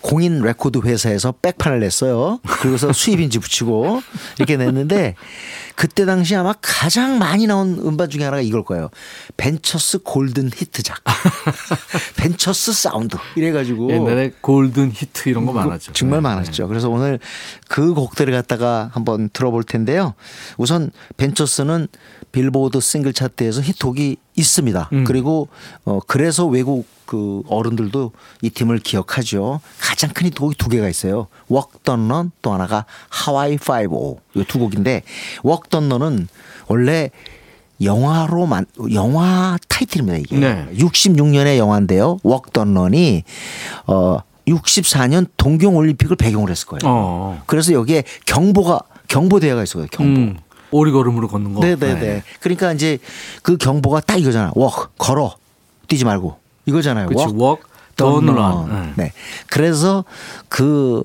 공인 0.00 0.40
레코드 0.40 0.80
회사에서 0.84 1.32
백판을 1.32 1.80
냈어요. 1.80 2.40
그래서 2.60 2.90
수입인지 2.94 3.38
붙이고 3.38 4.02
이렇게 4.38 4.56
냈는데 4.56 5.14
그때 5.76 6.04
당시 6.06 6.34
아마 6.34 6.54
가장 6.60 7.18
많이 7.18 7.46
나온 7.46 7.78
음반 7.84 8.08
중에 8.08 8.24
하나가 8.24 8.40
이걸 8.40 8.64
거예요. 8.64 8.88
벤처스 9.36 9.98
golden 9.98 10.50
히트작. 10.54 11.02
벤처스 12.16 12.72
사운드. 12.72 13.16
이래가지고 13.36 13.92
옛날에 13.92 14.32
golden 14.40 14.90
hit 14.92 15.28
이런 15.28 15.46
거 15.46 15.52
많았죠. 15.52 15.92
정말 15.92 16.18
네. 16.18 16.22
많았죠. 16.22 16.66
그래서 16.66 16.88
오늘 16.88 17.20
그 17.68 17.94
곡들을 17.94 18.32
갖다가 18.32 18.90
한번 18.92 19.28
들어볼 19.32 19.64
텐데요. 19.64 20.14
우선 20.56 20.90
벤처스는 21.18 21.88
빌보드 22.32 22.80
싱글 22.80 23.12
차트에서 23.12 23.60
히트곡이 23.60 24.16
있습니다. 24.34 24.90
음. 24.92 25.04
그리고 25.04 25.48
어 25.84 26.00
그래서 26.06 26.46
외국 26.46 26.86
그 27.06 27.42
어른들도 27.48 28.12
이 28.42 28.50
팀을 28.50 28.80
기억하죠. 28.80 29.60
가장 29.80 30.10
큰 30.12 30.26
히트곡이 30.26 30.56
두 30.56 30.68
개가 30.68 30.88
있어요. 30.88 31.28
Walk 31.50 31.80
Don't 31.84 32.10
Run 32.10 32.32
또 32.42 32.52
하나가 32.52 32.84
하와이 33.08 33.56
5-5이두 33.56 34.58
곡인데 34.58 35.02
Walk 35.44 35.70
Don't 35.70 35.92
Run은 35.92 36.28
원래 36.66 37.10
영화로 37.82 38.46
만 38.46 38.66
영화 38.92 39.58
타이틀입니다 39.68 40.18
이게 40.18 40.36
네. 40.38 40.66
66년의 40.76 41.58
영화인데요. 41.58 42.18
Walk 42.24 42.52
Don't 42.52 42.76
Run이 42.76 43.22
어 43.86 44.18
64년 44.48 45.26
동경 45.36 45.76
올림픽을 45.76 46.16
배경으로 46.16 46.50
했을 46.50 46.66
거예요. 46.66 46.80
어. 46.84 47.42
그래서 47.46 47.72
여기에 47.72 48.04
경보가 48.26 48.80
경보대회가 49.08 49.62
있어요. 49.62 49.86
경보. 49.90 50.20
음. 50.20 50.36
오리걸음으로 50.72 51.28
걷는 51.28 51.54
거. 51.54 51.60
네네네. 51.60 52.22
그러니까 52.40 52.72
이제 52.72 52.98
그 53.42 53.56
경보가 53.56 54.00
딱 54.00 54.18
이거잖아. 54.20 54.52
walk 54.56 54.86
걸어 54.98 55.36
뛰지 55.88 56.04
말고 56.04 56.38
이거잖아요. 56.66 57.08
walk, 57.12 57.34
walk, 57.36 57.62
don't 57.96 58.26
don't 58.26 58.36
run. 58.36 58.68
run. 58.68 58.94
네. 58.96 59.12
그래서 59.48 60.04
그 60.48 61.02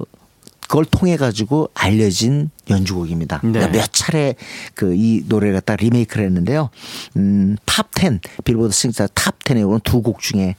그걸 0.62 0.86
통해 0.86 1.17
가지고 1.17 1.69
알려진 1.74 2.50
연주곡입니다. 2.69 3.41
네. 3.43 3.67
몇 3.69 3.91
차례 3.91 4.36
그 4.76 4.93
이 4.93 5.24
노래를 5.28 5.56
갖다 5.56 5.76
리메이크를 5.76 6.26
했는데요. 6.26 6.69
음, 7.17 7.56
탑10 7.65 8.19
빌보드 8.43 8.74
싱사 8.74 9.08
탑10에 9.08 9.67
오는 9.67 9.80
두 9.84 10.02
곡 10.02 10.19
중에 10.21 10.56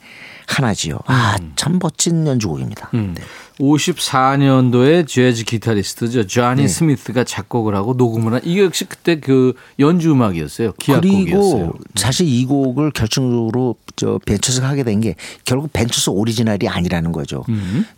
하나지요. 0.47 0.99
아, 1.05 1.37
참 1.55 1.79
멋진 1.81 2.27
연주곡입니다. 2.27 2.89
음. 2.93 3.13
네. 3.17 3.23
54년도에 3.59 5.07
재즈 5.07 5.43
기타리스트죠. 5.45 6.25
조니 6.27 6.67
스미스가 6.67 7.23
작곡을 7.23 7.75
하고 7.75 7.93
녹음을 7.93 8.33
한 8.33 8.41
이게 8.43 8.63
역시 8.63 8.85
그때 8.85 9.19
그 9.19 9.53
연주 9.79 10.11
음악이었어요. 10.11 10.73
기악곡이었어요. 10.73 11.71
그리고 11.71 11.77
사실 11.95 12.27
이 12.27 12.45
곡을 12.45 12.91
결정적으로 12.91 13.75
저 13.95 14.19
벤처스가 14.25 14.67
하게 14.67 14.83
된 14.83 14.93
게 15.01 15.15
결국 15.45 15.71
벤처스 15.73 16.09
오리지널이 16.11 16.67
아니라는 16.69 17.11
거죠. 17.11 17.43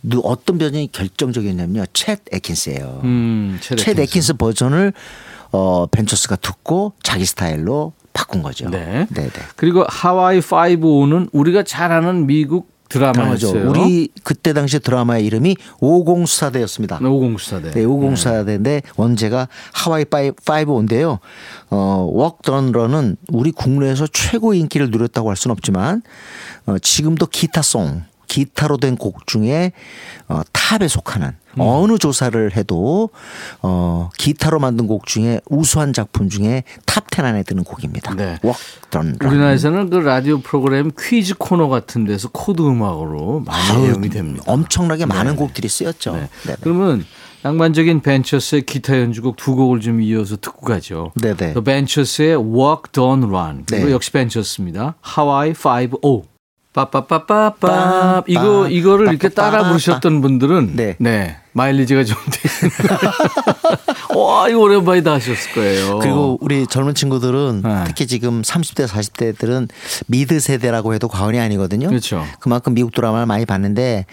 누- 0.02 0.20
어떤 0.24 0.58
버전이 0.58 0.90
결정적이었냐면요. 0.92 1.84
챗 1.92 2.18
에킨스예요. 2.32 3.00
음, 3.04 3.58
챗 3.62 3.95
에킨스. 4.02 4.02
에킨스 4.02 4.34
버전을 4.34 4.92
어 5.52 5.86
벤처스가 5.86 6.36
듣고 6.36 6.92
자기 7.02 7.24
스타일로 7.24 7.92
바꾼 8.12 8.42
거죠. 8.42 8.68
네. 8.70 9.06
네, 9.10 9.22
네. 9.22 9.30
그리고 9.56 9.84
하와이 9.88 10.40
5는 10.40 11.28
우리가 11.32 11.62
잘 11.62 11.92
아는 11.92 12.26
미국 12.26 12.76
드라마죠. 12.88 13.52
드라마였어요. 13.52 13.70
우리 13.70 14.08
그때 14.22 14.52
당시 14.52 14.78
드라마의 14.78 15.26
이름이 15.26 15.56
오공수사대였습니다. 15.80 17.00
오공수사대. 17.02 17.72
네, 17.72 17.84
오공수사대인데 17.84 18.82
원제가 18.96 19.48
Hawaii 19.72 20.04
Five-O인데요. 20.04 21.18
어, 21.70 22.08
Walk 22.12 22.40
Don't 22.40 22.74
Run은 22.74 23.16
우리 23.28 23.50
국내에서 23.50 24.06
최고 24.12 24.54
인기를 24.54 24.90
누렸다고 24.90 25.28
할 25.28 25.36
수는 25.36 25.52
없지만 25.52 26.02
어, 26.66 26.78
지금도 26.78 27.26
기타 27.26 27.65
song 27.65 28.04
기타로 28.36 28.76
된 28.76 28.96
곡 28.96 29.26
중에 29.26 29.72
어, 30.28 30.40
탑에 30.52 30.88
속하는 30.88 31.28
음. 31.28 31.60
어느 31.60 31.98
조사를 31.98 32.56
해도 32.56 33.10
어, 33.62 34.10
기타로 34.18 34.58
만든 34.58 34.86
곡 34.86 35.06
중에 35.06 35.40
우수한 35.48 35.92
작품 35.92 36.28
중에 36.28 36.64
탑10 36.86 37.24
안에 37.24 37.42
드는 37.42 37.64
곡입니다. 37.64 38.14
네. 38.14 38.38
Walk 38.42 38.76
Don't 38.76 39.18
우리나라에서는 39.24 39.90
그 39.90 39.96
라디오 39.96 40.40
프로그램 40.40 40.90
퀴즈 40.98 41.34
코너 41.36 41.68
같은 41.68 42.04
데서 42.04 42.28
코드 42.30 42.62
음악으로 42.62 43.40
많이 43.40 43.86
애용이 43.86 44.08
됩니다. 44.10 44.44
엄청나게 44.46 45.06
많은 45.06 45.36
곡들이 45.36 45.68
쓰였죠. 45.68 46.14
네. 46.16 46.28
네네. 46.44 46.56
그러면 46.60 47.04
낭만적인 47.42 48.00
벤처스의 48.00 48.62
기타 48.62 48.98
연주곡 48.98 49.36
두 49.36 49.54
곡을 49.54 49.80
좀 49.80 50.00
이어서 50.00 50.36
듣고 50.36 50.66
가죠. 50.66 51.12
네네. 51.20 51.52
또 51.52 51.62
벤처스의 51.62 52.36
Walk 52.36 52.92
Don't 52.92 53.28
Run 53.28 53.64
그리고 53.66 53.86
네. 53.86 53.92
역시 53.92 54.10
벤처스입니다. 54.10 54.96
하와이 55.00 55.52
5-0 55.52 56.22
빠빠빠빠빠 56.76 58.22
이거 58.26 58.68
이거를 58.68 59.08
이렇게 59.08 59.30
따라 59.30 59.66
부르셨던 59.68 60.20
분들은 60.20 60.76
네. 60.76 60.96
네 60.98 61.38
마일리지가 61.52 62.04
좀 62.04 62.16
되는 62.30 62.74
와 64.14 64.48
이거 64.48 64.60
오랜만이다 64.60 65.14
하셨을 65.14 65.52
거예요. 65.52 65.98
그리고 66.00 66.36
우리 66.42 66.66
젊은 66.66 66.94
친구들은 66.94 67.62
네. 67.64 67.84
특히 67.86 68.06
지금 68.06 68.42
30대 68.42 68.86
40대들은 68.86 69.68
미드 70.06 70.38
세대라고 70.38 70.92
해도 70.92 71.08
과언이 71.08 71.40
아니거든요. 71.40 71.88
그렇죠. 71.88 72.24
그만큼 72.40 72.74
미국 72.74 72.92
드라마를 72.92 73.24
많이 73.24 73.46
봤는데 73.46 74.04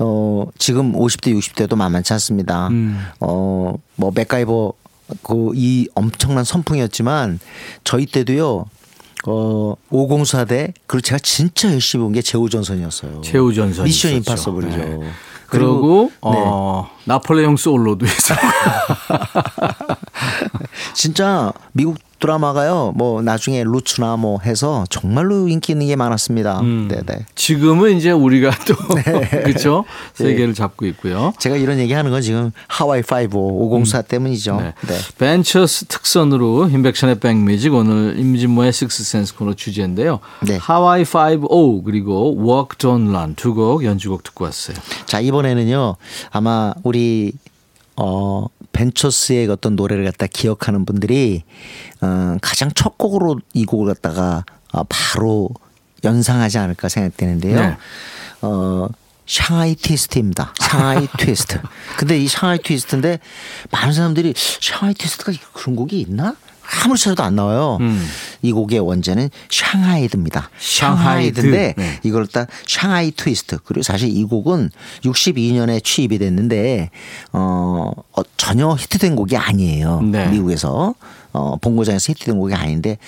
어 0.00 0.46
지금 0.58 0.92
50대 0.94 1.32
60대도 1.38 1.76
만만치 1.76 2.12
않습니다. 2.14 2.66
음. 2.68 3.00
어뭐 3.20 4.12
맥가이버 4.14 4.72
그 5.22 5.52
이 5.54 5.88
엄청난 5.94 6.44
선풍이었지만 6.44 7.38
저희 7.84 8.06
때도요. 8.06 8.66
어 9.26 9.74
504대 9.90 10.72
그리고 10.86 11.00
제가 11.02 11.18
진짜 11.18 11.70
열심히 11.72 12.04
본 12.04 12.12
게 12.12 12.22
제우전선이었어요. 12.22 13.20
제우전선 13.22 13.84
미션. 13.84 14.12
임파서블이죠. 14.12 14.76
네. 14.76 14.98
그리고 15.48 16.10
네. 16.12 16.18
어, 16.22 16.88
나폴레옹 17.04 17.56
솔로도 17.56 18.06
있어. 18.06 18.34
진짜 20.94 21.52
미국 21.72 21.96
드라마가요. 22.18 22.92
뭐 22.96 23.22
나중에 23.22 23.62
루츠나 23.64 24.16
뭐 24.16 24.38
해서 24.40 24.84
정말로 24.90 25.48
인기 25.48 25.72
있는 25.72 25.86
게 25.86 25.96
많았습니다. 25.96 26.60
음. 26.60 26.88
네네. 26.88 27.26
지금은 27.34 27.96
이제 27.96 28.10
우리가 28.10 28.50
또 28.66 28.74
네. 28.94 29.28
그렇죠 29.44 29.84
세계를 30.14 30.54
잡고 30.54 30.86
있고요. 30.86 31.32
제가 31.38 31.56
이런 31.56 31.78
얘기하는 31.78 32.10
건 32.10 32.20
지금 32.22 32.50
하와이 32.66 33.02
5 33.32 33.36
504 33.36 34.02
때문이죠. 34.02 34.56
네. 34.60 34.74
네. 34.86 34.94
벤처스 35.18 35.86
특선으로 35.86 36.68
임백천의 36.68 37.20
백뮤직 37.20 37.72
오늘 37.74 38.18
임진모의 38.18 38.72
식스센스 38.72 39.34
코너 39.36 39.54
주제인데요. 39.54 40.20
네. 40.46 40.56
하와이 40.56 41.04
5-0 41.04 41.84
그리고 41.84 42.34
Walk 42.36 42.78
Don't 42.78 43.08
Run 43.14 43.34
두 43.34 43.54
곡 43.54 43.84
연주곡 43.84 44.22
듣고 44.22 44.44
왔어요. 44.44 44.76
자 45.06 45.20
이번에는요 45.20 45.96
아마 46.30 46.74
우리 46.84 47.32
어 47.96 48.46
벤처스의 48.72 49.48
어떤 49.48 49.76
노래를 49.76 50.04
갖다 50.04 50.26
기억하는 50.26 50.84
분들이 50.84 51.42
어, 52.00 52.36
가장 52.40 52.70
첫 52.74 52.98
곡으로 52.98 53.40
이 53.54 53.64
곡을 53.64 53.92
갖다가 53.94 54.44
어, 54.72 54.82
바로 54.88 55.50
연상하지 56.04 56.58
않을까 56.58 56.88
생각되는데요. 56.88 57.60
네. 57.60 57.76
어 58.42 58.88
샹하이 59.26 59.74
트위스트입니다. 59.74 60.54
샹하이 60.58 61.08
트위스트. 61.18 61.60
근데 61.98 62.18
이 62.18 62.28
샹하이 62.28 62.58
트위스트인데 62.62 63.18
많은 63.70 63.92
사람들이 63.92 64.32
샹하이 64.36 64.94
트위스트가 64.94 65.32
그런 65.52 65.76
곡이 65.76 66.00
있나? 66.00 66.34
아무리 66.84 66.98
찾아도 66.98 67.22
안 67.22 67.34
나와요. 67.34 67.78
음. 67.80 68.06
이 68.42 68.52
곡의 68.52 68.80
원제는 68.80 69.30
Shanghaied입니다. 69.50 70.50
Shanghaied. 70.58 71.42
Shanghaied인데 71.42 71.74
네. 71.76 72.00
이걸 72.02 72.26
딱 72.26 72.48
샹하이 72.66 73.10
트위스트. 73.12 73.58
그리고 73.64 73.82
사실 73.82 74.08
이 74.08 74.24
곡은 74.24 74.70
62년에 75.02 75.82
취입이 75.82 76.18
됐는데 76.18 76.90
어, 77.32 77.92
어, 78.12 78.22
전혀 78.36 78.74
히트된 78.74 79.16
곡이 79.16 79.36
아니에요. 79.36 80.00
네. 80.02 80.28
미국에서 80.28 80.94
어, 81.32 81.56
본고장에서 81.60 82.12
히트된 82.12 82.38
곡이 82.38 82.54
아닌데 82.54 82.98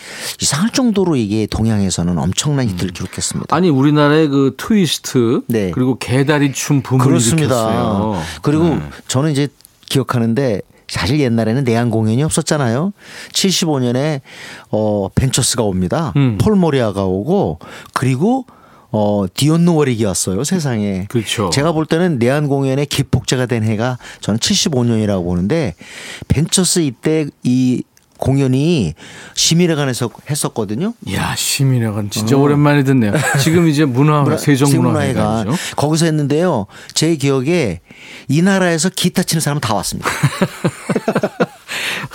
이상할 0.41 0.71
정도로 0.71 1.17
이게 1.17 1.47
동양에서는 1.47 2.19
엄청난 2.19 2.69
히트를 2.69 2.93
기록했습니다. 2.93 3.55
아니 3.55 3.71
우리나라의 3.71 4.29
그 4.29 4.55
트위스트 4.57 5.43
네. 5.47 5.71
그리고 5.71 5.99
개다리 5.99 6.53
춤 6.53 6.83
붐을 6.83 7.05
그렇습니다. 7.05 7.45
일으켰어요. 7.47 8.23
그리고 8.43 8.65
네. 8.77 8.83
저는 9.09 9.33
이제 9.33 9.49
기억하는데 9.89 10.61
사실 10.91 11.21
옛날에는 11.21 11.65
내한 11.65 11.91
공연이 11.91 12.23
없었잖아요. 12.23 12.93
75년에 13.33 14.21
어 14.71 15.09
벤처스가 15.15 15.63
옵니다. 15.63 16.13
음. 16.17 16.37
폴 16.39 16.57
모리아가 16.57 17.05
오고 17.05 17.61
그리고 17.95 18.45
어 18.93 19.25
디온 19.33 19.75
워릭이 19.77 20.05
왔어요 20.05 20.43
세상에. 20.43 21.07
그렇죠. 21.09 21.49
제가 21.51 21.73
볼 21.73 21.87
때는 21.87 22.19
내한 22.19 22.49
공연의 22.49 22.87
기폭제가 22.87 23.47
된 23.47 23.63
해가 23.63 23.99
저는 24.21 24.41
75년이라고 24.41 25.25
보는데 25.25 25.75
벤처스 26.29 26.81
이때 26.81 27.27
이 27.45 27.85
공연이 28.19 28.93
시민회관에서 29.35 30.11
했었거든요. 30.29 30.93
야 31.15 31.35
시민회관 31.37 32.11
진짜 32.11 32.37
오랜만에 32.37 32.85
듣네요. 32.85 33.13
지금 33.43 33.67
이제 33.69 33.85
문화. 33.87 34.25
세종문화회관. 34.37 35.47
거기서 35.77 36.05
했는데요. 36.05 36.67
제 36.93 37.17
기억에 37.17 37.81
이 38.29 38.43
나라에서 38.43 38.91
기타 38.95 39.23
치는 39.23 39.41
사람 39.41 39.59
다 39.61 39.75
왔습니다. 39.75 40.11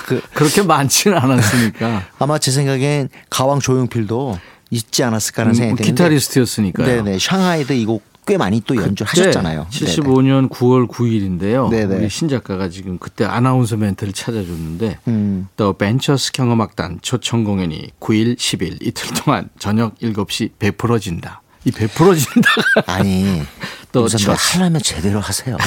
그 0.05 0.21
그렇게 0.33 0.61
많지는 0.61 1.17
않았으니까. 1.17 2.03
아마 2.19 2.37
제 2.37 2.51
생각엔 2.51 3.09
가왕 3.29 3.59
조용필도 3.59 4.39
있지 4.71 5.03
않았을까 5.03 5.43
하는 5.43 5.51
음, 5.51 5.55
생각이 5.55 5.83
드는데. 5.83 5.91
기타리스트였으니까요. 5.91 6.87
네네. 7.03 7.19
샹하이도 7.19 7.73
이 7.73 7.85
곡 7.85 8.15
꽤 8.27 8.37
많이 8.37 8.59
또 8.65 8.75
연주를 8.75 9.07
하셨잖아요. 9.07 9.67
네, 9.69 9.85
75년 9.85 10.49
9월 10.49 10.87
9일인데요. 10.87 11.69
네네. 11.69 11.95
우리 11.95 12.09
신 12.09 12.27
작가가 12.27 12.69
지금 12.69 12.97
그때 12.97 13.23
아나운서 13.23 13.77
멘트를 13.77 14.13
찾아줬는데 14.13 14.97
음. 15.07 15.47
또 15.55 15.73
벤처스 15.73 16.31
경음악단 16.31 16.99
초청 17.03 17.43
공연이 17.43 17.91
9일, 17.99 18.35
10일 18.35 18.77
이틀 18.81 19.13
동안 19.13 19.49
저녁 19.59 19.95
7시 19.99 20.53
베풀어진다. 20.57 21.43
이 21.65 21.71
베풀어진다. 21.71 22.49
아니 22.87 23.43
또 23.95 24.03
우선 24.03 24.19
뭐 24.25 24.35
첫- 24.35 24.55
하려면 24.59 24.81
제대로 24.81 25.19
하세요. 25.21 25.57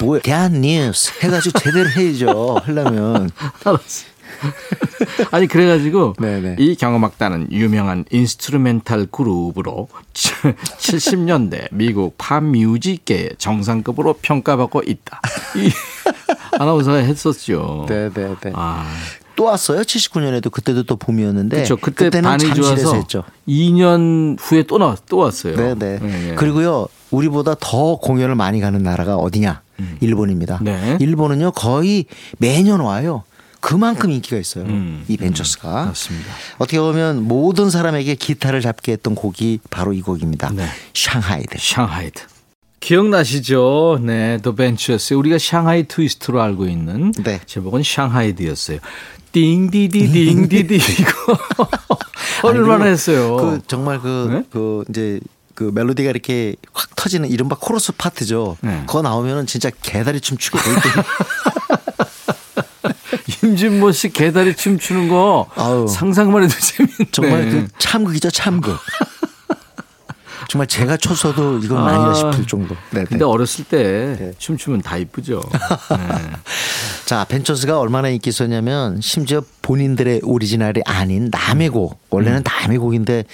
뭐 0.00 0.18
대한 0.18 0.60
뉴스 0.60 1.12
해가지고 1.22 1.58
제대로 1.60 1.88
해야죠. 1.90 2.56
하려면 2.64 3.30
알았어. 3.64 4.06
아니 5.30 5.46
그래가지고 5.46 6.14
네네. 6.18 6.56
이 6.58 6.74
경음악단은 6.74 7.52
유명한 7.52 8.04
instrumental 8.10 9.06
그룹으로 9.12 9.86
70년대 10.12 11.68
미국 11.70 12.16
팝 12.18 12.42
뮤직계의 12.42 13.36
정상급으로 13.38 14.14
평가받고 14.20 14.82
있다. 14.84 15.20
이 15.56 15.70
아나운서가 16.58 16.96
했었죠. 16.98 17.86
네네네. 17.88 18.36
아, 18.54 18.84
또 19.36 19.44
왔어요. 19.44 19.82
79년에도 19.82 20.50
그때도 20.50 20.82
또 20.82 20.96
봄이었는데 20.96 21.56
그렇죠. 21.58 21.76
그때 21.76 22.10
잠실에서 22.10 22.54
좋아서 22.60 22.94
했죠. 22.96 23.22
2년 23.46 24.36
후에 24.40 24.64
또 24.64 24.78
나왔 24.78 24.98
또 25.08 25.18
왔어요. 25.18 25.54
네네. 25.56 25.98
네. 26.00 26.34
그리고요, 26.36 26.88
우리보다 27.12 27.54
더 27.60 27.96
공연을 27.96 28.34
많이 28.34 28.60
가는 28.60 28.82
나라가 28.82 29.16
어디냐? 29.16 29.62
일본입니다. 30.00 30.58
음. 30.62 30.64
네. 30.64 30.96
일본은요, 31.00 31.52
거의 31.52 32.06
매년 32.38 32.80
와요. 32.80 33.24
그만큼 33.60 34.10
인기가 34.10 34.36
있어요. 34.36 34.64
음. 34.64 35.04
이 35.06 35.16
벤처스가. 35.16 35.86
맞습니다. 35.86 36.28
어떻게 36.58 36.80
보면 36.80 37.22
모든 37.22 37.70
사람에게 37.70 38.16
기타를 38.16 38.60
잡게 38.60 38.92
했던 38.92 39.14
곡이 39.14 39.60
바로 39.70 39.92
이 39.92 40.00
곡입니다. 40.00 40.50
네. 40.52 40.66
Shanghaied. 40.94 41.58
Shanghaied. 41.58 42.22
기억나시죠? 42.80 44.00
네, 44.02 44.38
The 44.42 44.56
Ventures. 44.56 45.14
우리가 45.14 45.38
샹하이 45.38 45.84
트위스트로 45.84 46.42
알고 46.42 46.66
있는 46.66 47.12
네. 47.22 47.40
제목은 47.46 47.84
Shanghaied였어요. 47.84 48.78
띵디디 49.30 50.12
띵디디 50.12 50.74
이거 50.74 51.38
얼마나 52.42 52.84
아니, 52.84 52.92
했어요. 52.92 53.36
그 53.36 53.60
정말 53.68 54.00
그, 54.00 54.28
네? 54.30 54.42
그 54.50 54.84
이제 54.90 55.20
그 55.62 55.70
멜로디가 55.72 56.10
이렇게 56.10 56.56
확 56.72 56.96
터지는 56.96 57.28
이른바 57.30 57.56
코러스 57.58 57.92
파트죠. 57.92 58.56
네. 58.62 58.82
그거 58.86 59.00
나오면은 59.02 59.46
진짜 59.46 59.70
개다리 59.70 60.20
춤 60.20 60.36
있거든요. 60.42 61.04
임진모 63.44 63.92
씨 63.92 64.08
개다리 64.12 64.56
춤 64.56 64.78
추는 64.78 65.08
거 65.08 65.48
아우. 65.54 65.86
상상만 65.86 66.42
해도 66.42 66.54
재밌네. 66.58 67.10
정말 67.12 67.48
그 67.50 67.68
참극이죠, 67.78 68.30
참극. 68.30 68.76
정말 70.50 70.66
제가 70.66 70.96
췄어도 70.96 71.58
이건 71.58 71.86
아니다 71.86 72.12
싶을 72.12 72.44
정도. 72.46 72.74
네, 72.90 73.04
근데 73.04 73.18
네. 73.18 73.24
어렸을 73.24 73.64
때 73.64 74.16
네. 74.18 74.32
춤추면 74.36 74.82
다 74.82 74.96
이쁘죠. 74.96 75.40
네. 75.90 75.96
자, 77.06 77.24
Ventures가 77.24 77.78
얼마나 77.78 78.08
인기 78.08 78.30
있었냐면 78.30 79.00
심지어 79.00 79.42
본인들의 79.62 80.22
오리지널이 80.24 80.82
아닌 80.84 81.28
남의 81.30 81.68
곡, 81.68 82.00
원래는 82.10 82.40
음. 82.40 82.42
남의 82.44 82.78
곡인데 82.78 83.24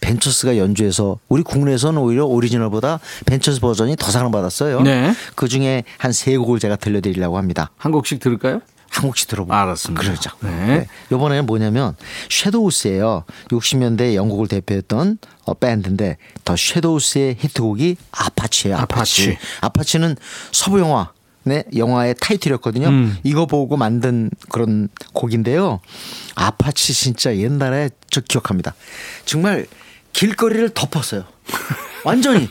Ventures가 0.00 0.56
연주해서 0.56 1.18
우리 1.28 1.42
국내에서는 1.42 2.00
오히려 2.00 2.24
오리지널보다 2.26 3.00
Ventures 3.26 3.60
버전이 3.60 3.96
더 3.96 4.10
사랑받았어요. 4.10 4.80
네. 4.82 5.14
그 5.34 5.48
중에 5.48 5.84
한 5.98 6.12
세 6.12 6.36
곡을 6.36 6.58
제가 6.58 6.76
들려드리려고 6.76 7.38
합니다. 7.38 7.70
한 7.76 7.92
곡씩 7.92 8.20
들을까요? 8.20 8.60
한 8.90 9.04
곡씩 9.06 9.28
들어보고. 9.28 9.54
알았습니다. 9.54 10.02
그러죠. 10.02 10.30
네. 10.40 10.86
이번에는 11.12 11.46
뭐냐면 11.46 11.94
Shadows예요. 12.28 13.24
60년대 13.48 14.14
영국을 14.14 14.48
대표했던 14.48 15.18
어, 15.44 15.54
밴드인데 15.54 16.16
The 16.44 16.56
Shadows의 16.56 17.36
히트곡이 17.38 17.96
아파치예요. 18.10 18.76
아파치. 18.76 19.22
아파치. 19.30 19.38
아파치 19.60 19.98
는 20.00 20.16
서부 20.52 20.80
영화. 20.80 21.12
네, 21.42 21.64
영화의 21.74 22.16
타이틀이었거든요. 22.20 22.88
음. 22.88 23.16
이거 23.22 23.46
보고 23.46 23.76
만든 23.78 24.30
그런 24.50 24.88
곡인데요. 25.14 25.80
아파치 26.34 26.92
진짜 26.92 27.34
옛날에 27.36 27.88
저 28.10 28.20
기억합니다. 28.20 28.74
정말 29.24 29.66
길거리를 30.12 30.70
덮었어요. 30.70 31.24
완전히 32.04 32.48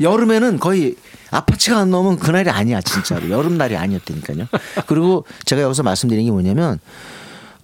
여름에는 0.00 0.58
거의 0.58 0.96
아파치가 1.30 1.78
안 1.78 1.90
나오면 1.90 2.18
그날이 2.18 2.48
아니야 2.50 2.80
진짜로 2.80 3.28
여름 3.30 3.58
날이 3.58 3.76
아니었다니까요. 3.76 4.46
그리고 4.86 5.24
제가 5.44 5.62
여기서 5.62 5.82
말씀드린 5.82 6.24
게 6.24 6.30
뭐냐면 6.30 6.78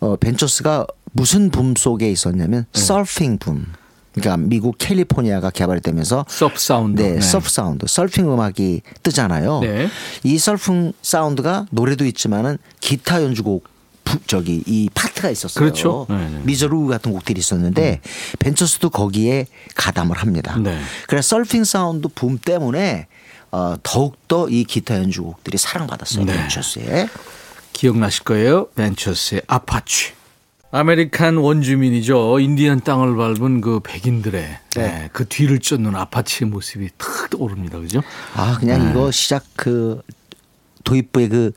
어, 0.00 0.16
Ventures가 0.16 0.86
무슨 1.12 1.50
붐 1.50 1.74
속에 1.76 2.10
있었냐면 2.10 2.66
네. 2.72 2.80
서핑 2.80 3.38
붐. 3.38 3.66
그러니까 4.12 4.36
미국 4.38 4.76
캘리포니아가 4.78 5.50
개발되면서 5.50 6.24
surf 6.28 6.58
sound. 6.58 7.00
네, 7.00 7.12
네. 7.14 7.20
surf 7.20 7.48
sound, 7.48 7.86
서핑 7.86 8.32
음악이 8.32 8.82
뜨잖아요. 9.04 9.60
네. 9.60 9.88
이 10.24 10.36
서핑 10.36 10.92
사운드가 11.00 11.66
노래도 11.70 12.04
있지만은 12.04 12.58
기타 12.80 13.22
연주곡 13.22 13.68
부- 14.10 14.18
저기 14.26 14.62
이 14.66 14.88
파트가 14.94 15.30
있었어요. 15.30 15.62
그렇죠. 15.64 16.06
네, 16.08 16.16
네. 16.16 16.40
Misirlou 16.44 16.86
같은 16.86 17.12
곡들이 17.12 17.38
있었는데 17.38 18.00
Ventures도 18.38 18.90
거기에 18.90 19.46
가담을 19.76 20.16
합니다. 20.18 20.56
네. 20.58 20.78
그래서 21.06 21.36
서핑 21.44 21.64
사운드 21.64 22.08
붐 22.08 22.38
때문에 22.38 23.06
어, 23.52 23.74
더욱 23.82 24.16
더 24.28 24.46
이 24.48 24.64
기타 24.64 24.96
연주곡들이 24.96 25.58
사랑받았어요. 25.58 26.24
네. 26.24 26.32
Ventures에. 26.36 27.08
기억나실 27.72 28.24
거예요. 28.24 28.68
Ventures의 28.74 29.42
아파치. 29.46 30.12
American 30.72 31.36
원주민이죠. 31.36 32.38
인디안 32.38 32.80
땅을 32.82 33.16
밟은 33.16 33.60
그 33.60 33.80
백인들의 33.80 34.58
네, 34.76 35.08
그 35.12 35.26
뒤를 35.26 35.58
쫓는 35.58 35.96
아파치의 35.96 36.48
모습이 36.48 36.90
탁 36.96 37.28
떠오릅니다. 37.30 37.80
그죠? 37.80 38.02
아 38.34 38.56
그냥 38.60 38.84
네. 38.84 38.90
이거 38.90 39.10
시작 39.10 39.44
그 39.56 40.00
도입부의 40.84 41.28
그 41.28 41.52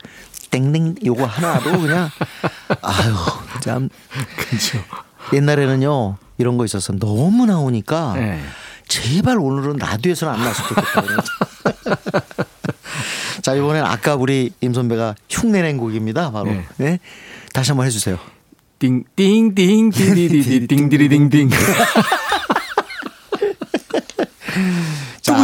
땡땡 0.54 0.94
요거 1.04 1.24
하나도 1.24 1.80
그냥 1.80 2.08
아유 2.80 3.14
참 3.60 3.88
그렇죠. 4.36 4.78
옛날에는요 5.32 6.16
이런 6.38 6.56
거 6.56 6.64
있어서 6.64 6.92
너무 6.92 7.44
나오니까 7.46 8.14
네. 8.14 8.40
제발 8.86 9.38
오늘은 9.38 9.78
라디오에서는 9.78 10.32
안 10.32 10.40
나왔으면 10.40 10.68
좋겠다. 10.68 11.02
자 13.42 13.54
이번엔 13.54 13.84
아까 13.84 14.14
우리 14.14 14.52
임 14.60 14.72
선배가 14.72 15.16
흉내낸 15.28 15.76
곡입니다. 15.76 16.30
바로 16.30 16.46
네. 16.46 16.64
네. 16.76 16.98
다시 17.52 17.72
한번 17.72 17.86
해주세요. 17.86 18.16
띵띵띵 18.78 19.54
띵디디디 19.90 20.66
띵디리딩딩. 20.68 21.50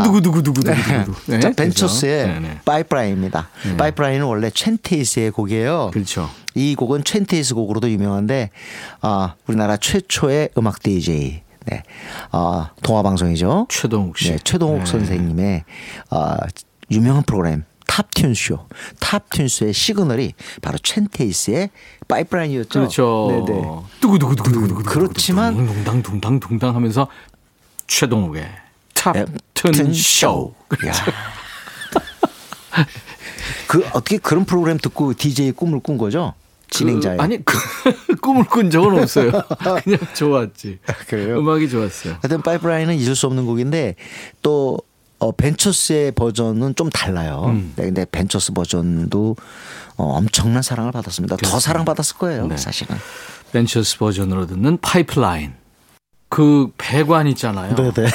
두구두구두구두구두구. 0.04 1.14
네, 1.26 1.40
자 1.40 1.52
Ventures의 1.52 2.26
그죠? 2.26 2.40
네, 2.40 2.48
네. 2.48 2.60
파이프라인입니다. 2.64 3.48
파이프라인은 3.78 4.26
원래 4.26 4.50
Chantays의 4.50 5.30
곡이에요. 5.30 5.90
그렇죠. 5.92 6.28
이 6.54 6.74
곡은 6.74 7.04
Chantays 7.04 7.54
곡으로도 7.54 7.90
유명한데 7.90 8.50
아, 9.00 9.34
우리나라 9.46 9.76
최초의 9.76 10.50
음악 10.58 10.82
DJ 10.82 11.42
네. 11.66 11.82
아, 12.32 12.70
동화 12.82 13.02
방송이죠. 13.02 13.66
최동욱 13.68 14.18
씨. 14.18 14.30
네, 14.32 14.38
최동욱 14.42 14.80
네. 14.80 14.86
선생님의 14.86 15.64
아, 16.10 16.36
유명한 16.90 17.22
프로그램 17.22 17.64
Top 17.86 18.06
Tune 18.06 18.33
Show. 18.33 18.66
Top 19.00 19.17
Tune 19.17 19.39
Show의 19.39 19.72
시그널이 19.72 20.34
바로 20.62 20.78
Chantays의 20.78 21.70
파이프라인이었죠. 22.08 22.78
그렇죠. 22.78 23.44
네네. 23.46 23.62
두구두구두구두구두구. 24.00 24.82
그렇지만 24.84 25.54
둥둥당 25.56 26.02
둥당 26.02 26.40
둥당 26.40 26.74
하면서 26.76 27.08
최동욱의 27.88 28.48
Top 29.00 29.39
Tune 29.39 29.92
Show. 29.94 30.54
야. 30.86 30.92
그 33.66 33.84
어떻게 33.92 34.18
그런 34.18 34.44
프로그램 34.44 34.76
듣고 34.78 35.14
DJ 35.14 35.52
꿈을 35.52 35.80
꾼 35.80 35.96
거죠? 35.96 36.34
진행자의. 36.70 37.16
그, 37.16 37.22
아니 37.22 37.44
그, 37.44 37.56
꿈을 38.20 38.44
꾼 38.44 38.70
적은 38.70 39.00
없어요. 39.00 39.32
그냥 39.82 39.98
좋았지. 40.14 40.78
그래요? 41.08 41.38
음악이 41.38 41.68
좋았어요. 41.68 42.14
하여튼 42.20 42.42
파이프라인은 42.42 42.94
잊을 42.96 43.16
수 43.16 43.26
없는 43.26 43.46
곡인데 43.46 43.96
또 44.42 44.78
어, 45.18 45.32
Ventures의 45.32 46.12
버전은 46.12 46.74
좀 46.76 46.90
달라요. 46.90 47.44
음. 47.48 47.72
네, 47.76 47.84
근데 47.84 48.04
Ventures 48.04 48.52
버전도 48.52 49.36
어, 49.96 50.04
엄청난 50.04 50.62
사랑을 50.62 50.92
받았습니다. 50.92 51.36
더 51.36 51.60
사랑받았을 51.60 52.16
거예요, 52.18 52.46
네. 52.46 52.56
사실은. 52.56 52.96
Ventures 53.52 53.98
버전으로 53.98 54.46
듣는 54.46 54.78
파이프라인. 54.78 55.54
그 56.28 56.70
배관 56.78 57.26
있잖아요. 57.26 57.74
네네. 57.74 58.08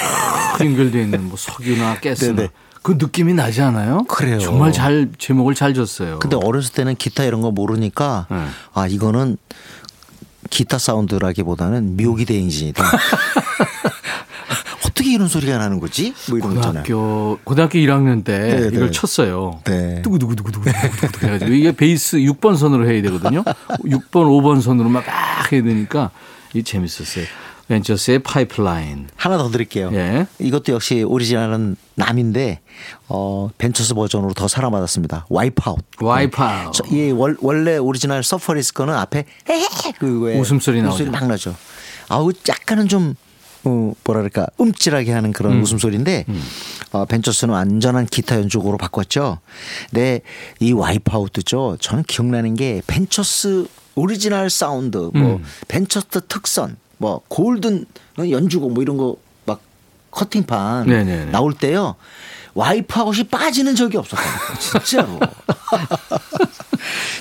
연결되어 0.60 1.02
있는 1.02 1.24
뭐 1.26 1.38
석유나 1.38 2.00
가스나 2.02 2.36
네네. 2.36 2.50
그 2.82 2.98
느낌이 3.00 3.34
나지 3.34 3.62
않아요? 3.62 4.04
그래요. 4.08 4.40
정말 4.40 4.72
잘 4.72 5.10
제목을 5.18 5.56
잘 5.56 5.74
줬어요. 5.74 6.20
근데 6.20 6.36
어렸을 6.36 6.74
때는 6.74 6.96
기타 6.96 7.24
이런 7.24 7.42
거 7.42 7.52
모르니까 7.52 8.28
네. 8.30 8.46
아 8.74 8.88
이거는 8.88 9.38
기타 10.52 10.78
사운드라기보다는 10.78 11.98
묘기 11.98 12.26
대행진이다. 12.26 12.84
어떻게 14.86 15.14
이런 15.14 15.28
소리가 15.28 15.58
나는 15.58 15.80
거지? 15.80 16.14
뭐 16.30 16.38
이런. 16.38 16.56
고등학교 16.56 17.40
고등학교 17.44 17.80
1학년 17.80 18.24
때 18.24 18.38
네, 18.38 18.70
이걸 18.72 18.88
네. 18.88 18.92
쳤어요. 18.92 19.62
네. 19.66 20.02
두구두구두구두구두구 20.04 20.70
해가지고 21.26 21.52
이게 21.52 21.72
베이스 21.72 22.18
6번 22.18 22.56
선으로 22.56 22.88
해야 22.90 23.02
되거든요. 23.02 23.44
6번, 23.44 24.12
5번 24.12 24.62
선으로 24.62 24.90
막 24.90 25.04
해야 25.52 25.64
되니까 25.64 26.12
이 26.54 26.64
재밌었어요. 26.64 27.26
Ventures의 27.68 28.20
파이프라인. 28.20 29.08
하나 29.16 29.38
더 29.38 29.50
드릴게요. 29.50 29.90
예. 29.94 30.28
이것도 30.40 30.74
역시 30.74 31.04
오리지널은 31.04 31.76
남인데 31.96 32.62
어, 33.08 33.50
Ventures 33.58 33.96
버전으로 33.96 34.34
더 34.34 34.48
사랑받았습니다. 34.48 35.26
Wipe 35.30 35.55
Out. 35.55 35.80
Wipe 36.00 36.37
Out. 36.37 36.74
저, 36.74 36.84
이 36.96 37.12
월, 37.12 37.38
원래 37.42 37.78
오리지널 37.78 38.24
Surfaris 38.24 38.74
거는 38.74 38.94
앞에 38.94 39.26
그거에 40.00 40.40
웃음소리 40.40 40.82
나오죠. 40.82 40.96
웃음소리 40.96 41.10
막 41.10 41.28
나죠. 41.28 41.56
아우 42.10 42.32
약간은 42.48 42.88
좀 42.88 43.16
어, 43.64 43.94
뭐랄까 44.04 44.46
움찔하게 44.62 45.12
하는 45.12 45.32
그런 45.34 45.54
음. 45.54 45.64
웃음소리인데 45.64 46.26
어, 46.92 47.06
Ventures는 47.06 47.52
완전한 47.52 48.06
기타 48.06 48.36
연주곡으로 48.36 48.78
바꿨죠. 48.78 49.40
근데 49.90 50.22
이 50.60 50.72
Wipe 50.72 51.07
Out 51.07 51.34
듣죠. 51.34 51.78
저는 51.80 52.04
기억나는 52.04 52.54
게 52.56 52.84
Ventures 52.86 53.68
오리지널 53.96 54.50
사운드, 54.50 54.98
뭐 54.98 55.38
음. 55.38 55.44
Ventures 55.70 56.28
특선, 56.28 56.76
뭐 56.98 57.22
골든 57.28 57.86
연주곡 58.18 58.74
뭐 58.74 58.84
이런 58.84 58.98
거 58.98 59.16
막 59.46 59.62
커팅판 60.12 60.88
네네네. 60.88 61.26
나올 61.32 61.54
때요. 61.54 61.96
와이프아웃이 62.56 63.26
빠지는 63.26 63.76
적이 63.76 63.98
없었다니까 63.98 64.54
진짜로. 64.60 65.20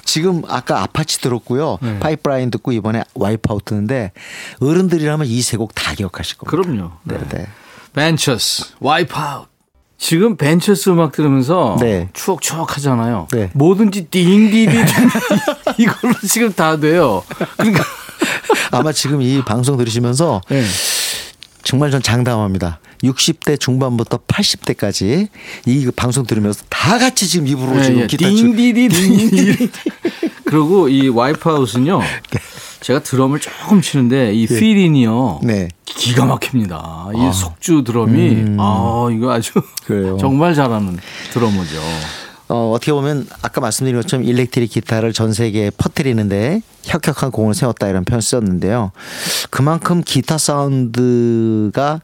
지금 0.04 0.42
아까 0.48 0.82
아파치 0.82 1.20
들었고요. 1.20 1.78
네. 1.82 1.98
파이프라인 1.98 2.50
듣고 2.50 2.72
이번에 2.72 3.02
Wipe 3.14 3.43
Out 3.43 3.64
듣는데 3.64 4.12
어른들이라면 4.60 5.26
이 5.26 5.38
세 5.40 5.56
곡 5.58 5.74
다 5.74 5.94
기억하실 5.94 6.38
겁니다. 6.38 6.50
그럼요. 6.50 6.92
네, 7.04 7.18
네. 7.30 7.46
Ventures, 7.94 8.74
Wipe 8.80 9.14
Out. 9.14 9.48
지금 9.96 10.36
Ventures 10.36 10.90
음악 10.90 11.12
들으면서 11.12 11.76
네. 11.80 12.10
추억 12.12 12.42
추억 12.42 12.76
하잖아요. 12.76 13.28
네. 13.32 13.50
뭐든지 13.54 14.06
띵디디 14.06 14.76
이걸로 15.78 16.14
지금 16.28 16.52
다 16.52 16.76
돼요. 16.76 17.22
그러니까 17.56 17.82
아마 18.70 18.92
지금 18.92 19.22
이 19.22 19.42
방송 19.44 19.76
들으시면서 19.76 20.40
네. 20.48 20.62
정말 21.62 21.90
전 21.90 22.02
장담합니다. 22.02 22.78
60대 23.02 23.58
중반부터 23.58 24.18
80대까지 24.28 25.28
이 25.66 25.90
방송 25.96 26.26
들으면서 26.26 26.64
다 26.68 26.98
같이 26.98 27.26
지금 27.26 27.46
입으로 27.46 27.82
지금 27.82 28.00
예, 28.00 28.06
기타 28.06 28.28
치 28.28 28.36
띵디디디. 28.36 29.70
그리고 30.44 30.88
이 30.88 31.08
Wipe 31.08 31.36
Out은요. 31.36 32.00
제가 32.80 33.02
드럼을 33.02 33.40
조금 33.40 33.80
치는데 33.80 34.34
이 34.34 34.46
필인이요. 34.46 35.40
네. 35.42 35.68
기가 35.86 36.26
막힙니다. 36.26 37.08
이 37.14 37.32
속주 37.32 37.84
드럼이 37.84 38.56
아 38.58 39.08
이거 39.10 39.32
아주 39.32 39.52
그래요. 39.86 40.16
정말 40.20 40.54
잘하는 40.54 40.98
드러머죠. 41.32 41.80
어, 42.48 42.72
어떻게 42.72 42.92
보면 42.92 43.26
아까 43.42 43.60
말씀드린 43.60 44.00
것처럼 44.00 44.24
일렉트릭 44.24 44.70
기타를 44.70 45.12
전 45.12 45.32
세계에 45.32 45.70
퍼뜨리는데 45.70 46.60
혁혁한 46.84 47.30
공을 47.30 47.54
세웠다 47.54 47.88
이런 47.88 48.04
표현 48.04 48.20
썼는데요. 48.20 48.92
그만큼 49.50 50.02
기타 50.04 50.36
사운드가 50.36 52.00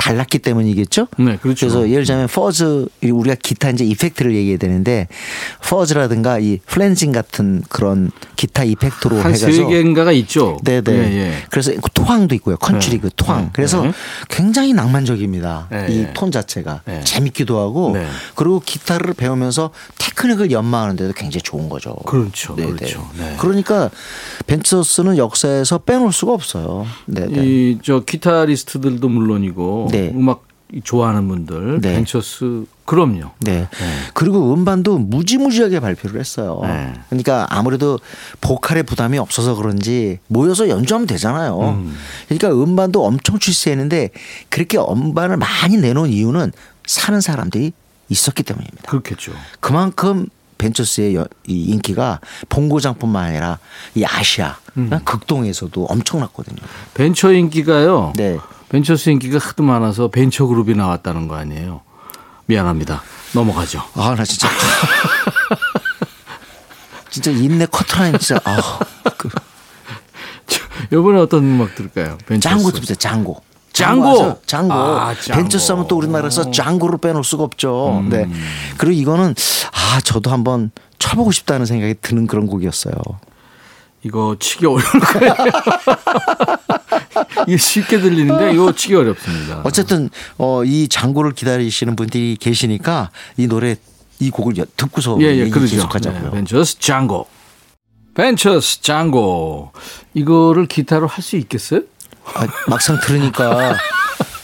달랐기 0.00 0.38
때문이겠죠. 0.38 1.08
네, 1.18 1.36
그렇죠. 1.36 1.66
래서 1.66 1.82
예를 1.82 2.04
들자면 2.04 2.26
퍼즈 2.26 2.88
우리가 3.02 3.36
기타 3.40 3.68
이제 3.68 3.84
이펙트를 3.84 4.34
얘기해야 4.34 4.56
되는데 4.56 5.08
fuzz라든가 5.62 6.38
이 6.38 6.58
flanging 6.64 7.12
같은 7.12 7.62
그런 7.68 8.10
기타 8.34 8.64
effect로 8.64 9.16
한 9.16 9.34
해가지고 9.34 9.52
세 9.52 9.64
개인가가 9.66 10.12
있죠. 10.12 10.58
네네. 10.64 10.90
예, 10.90 11.16
예. 11.16 11.32
그래서 11.50 11.72
그 11.72 11.90
twang도 11.92 12.34
있고요. 12.36 12.56
country 12.56 12.96
네. 12.96 13.00
그 13.02 13.10
twang. 13.14 13.44
네. 13.44 13.50
그래서 13.52 13.82
네. 13.82 13.92
굉장히 14.30 14.72
낭만적입니다. 14.72 15.68
네, 15.70 15.86
이 15.90 15.98
네. 15.98 16.12
톤 16.14 16.32
자체가 16.32 16.80
네. 16.86 17.02
재밌기도 17.04 17.60
하고 17.60 17.90
네. 17.92 18.06
그리고 18.36 18.60
기타를 18.60 19.12
배우면서 19.12 19.70
테크닉을 19.98 20.50
연마하는데도 20.50 21.12
굉장히 21.12 21.42
좋은 21.42 21.68
거죠. 21.68 21.94
그렇죠. 22.06 22.56
네네. 22.56 22.72
그렇죠. 22.72 23.06
네. 23.18 23.36
그러니까 23.38 23.90
Ventures는 24.46 25.18
역사에서 25.18 25.78
빼놓을 25.78 26.10
수가 26.12 26.32
없어요. 26.32 26.86
네네. 27.04 27.44
이저 27.44 28.00
기타리스트들도 28.00 29.06
물론이고 29.06 29.89
네. 29.90 30.12
음악 30.14 30.48
좋아하는 30.84 31.26
분들 31.26 31.80
네. 31.80 31.94
Ventures 31.94 32.64
그럼요. 32.84 33.30
네. 33.40 33.68
그리고 34.14 34.54
음반도 34.54 34.98
무지무지하게 34.98 35.80
발표를 35.80 36.20
했어요. 36.20 36.60
네. 36.62 36.94
그러니까 37.08 37.46
아무래도 37.50 37.98
보컬의 38.40 38.84
부담이 38.84 39.18
없어서 39.18 39.54
그런지 39.56 40.18
모여서 40.28 40.68
연주하면 40.68 41.06
되잖아요. 41.08 41.84
그러니까 42.28 42.50
음반도 42.50 43.04
엄청 43.04 43.38
출시했는데 43.38 44.10
그렇게 44.48 44.78
음반을 44.78 45.36
많이 45.36 45.76
내놓은 45.76 46.10
이유는 46.10 46.52
사는 46.86 47.20
사람들이 47.20 47.72
있었기 48.08 48.42
때문입니다. 48.44 48.90
그렇겠죠. 48.90 49.32
그만큼 49.60 50.26
Ventures의 50.58 51.16
이 51.46 51.64
인기가 51.64 52.20
본고장뿐만 52.48 53.24
아니라 53.24 53.58
이 53.94 54.04
아시아, 54.04 54.56
극동에서도 55.04 55.84
엄청났거든요. 55.84 56.58
벤처 56.94 57.32
인기가요. 57.32 58.12
네. 58.16 58.38
벤처스 58.70 59.10
인기가 59.10 59.38
하도 59.38 59.62
많아서 59.64 60.08
벤처 60.08 60.46
그룹이 60.46 60.74
나왔다는 60.74 61.28
거 61.28 61.36
아니에요. 61.36 61.82
미안합니다. 62.46 63.02
넘어가죠. 63.34 63.82
아, 63.94 64.14
나 64.16 64.24
진짜. 64.24 64.48
진짜 67.10 67.30
인내 67.32 67.66
커트라인 67.66 68.16
진짜. 68.18 68.40
아, 68.44 68.78
그 69.18 69.28
이번에 70.92 71.20
어떤 71.20 71.44
음악 71.44 71.74
들을까요? 71.74 72.16
벤처스. 72.26 72.96
짱고. 72.96 73.42
짱고! 73.72 74.08
하죠. 74.08 74.40
짱고. 74.46 74.72
아. 74.72 75.10
음. 75.10 75.16
벤처스 75.32 75.72
하면 75.72 75.88
또 75.88 75.96
우리나라에서 75.96 76.52
짱고를 76.52 76.98
빼놓을 76.98 77.24
수가 77.24 77.42
없죠. 77.42 78.04
네. 78.08 78.28
그리고 78.78 79.00
이거는 79.00 79.34
아, 79.72 80.00
저도 80.00 80.30
한번 80.30 80.70
쳐보고 80.98 81.32
싶다는 81.32 81.66
생각이 81.66 81.96
드는 82.00 82.28
그런 82.28 82.46
곡이었어요. 82.46 82.94
이거 84.02 84.36
치기 84.38 84.66
어려울 84.66 84.82
거예요. 84.82 85.34
이게 87.46 87.56
쉽게 87.56 88.00
들리는데 88.00 88.52
이거 88.52 88.72
치기 88.72 88.94
어렵습니다. 88.94 89.60
어쨌든 89.64 90.10
어, 90.38 90.64
이 90.64 90.88
장고를 90.88 91.32
기다리시는 91.32 91.96
분들이 91.96 92.36
계시니까 92.40 93.10
이 93.36 93.46
노래 93.46 93.76
이 94.18 94.30
곡을 94.30 94.56
여- 94.58 94.64
듣고서 94.76 95.16
예, 95.20 95.36
예, 95.36 95.48
그러죠. 95.48 95.76
계속하자고요. 95.76 96.22
네, 96.24 96.30
벤처스 96.30 96.78
짱고. 96.78 97.26
벤처스 98.14 98.82
짱고. 98.82 99.72
이거를 100.14 100.66
기타로 100.66 101.06
할 101.06 101.22
수 101.22 101.36
있겠어요? 101.36 101.80
아, 102.34 102.46
막상 102.68 102.98
들으니까 103.00 103.76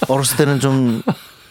어렸을 0.08 0.36
때는 0.38 0.60
좀 0.60 1.02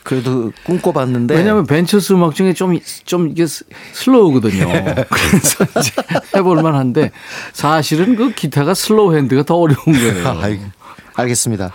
그래도 0.05 0.53
꿈꿔봤는데 0.63 1.35
왜냐하면 1.35 1.65
벤처스 1.65 2.13
음악 2.13 2.35
중에 2.35 2.53
좀, 2.53 2.79
좀 3.05 3.27
이게 3.29 3.47
스- 3.47 3.65
slow거든요. 3.93 4.65
그래서 5.09 5.65
이제 5.79 5.91
해볼만 6.35 6.75
한데 6.75 7.11
사실은 7.53 8.15
그 8.15 8.31
기타가 8.31 8.75
slow 8.75 9.15
hand가 9.15 9.41
더 9.43 9.55
어려운 9.55 9.83
거예요. 9.83 10.39
알겠습니다. 11.15 11.71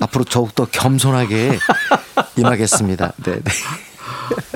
앞으로 0.00 0.24
더욱더 0.24 0.64
겸손하게 0.64 1.58
임하겠습니다. 2.38 3.12
네, 3.22 3.32
네. 3.34 3.52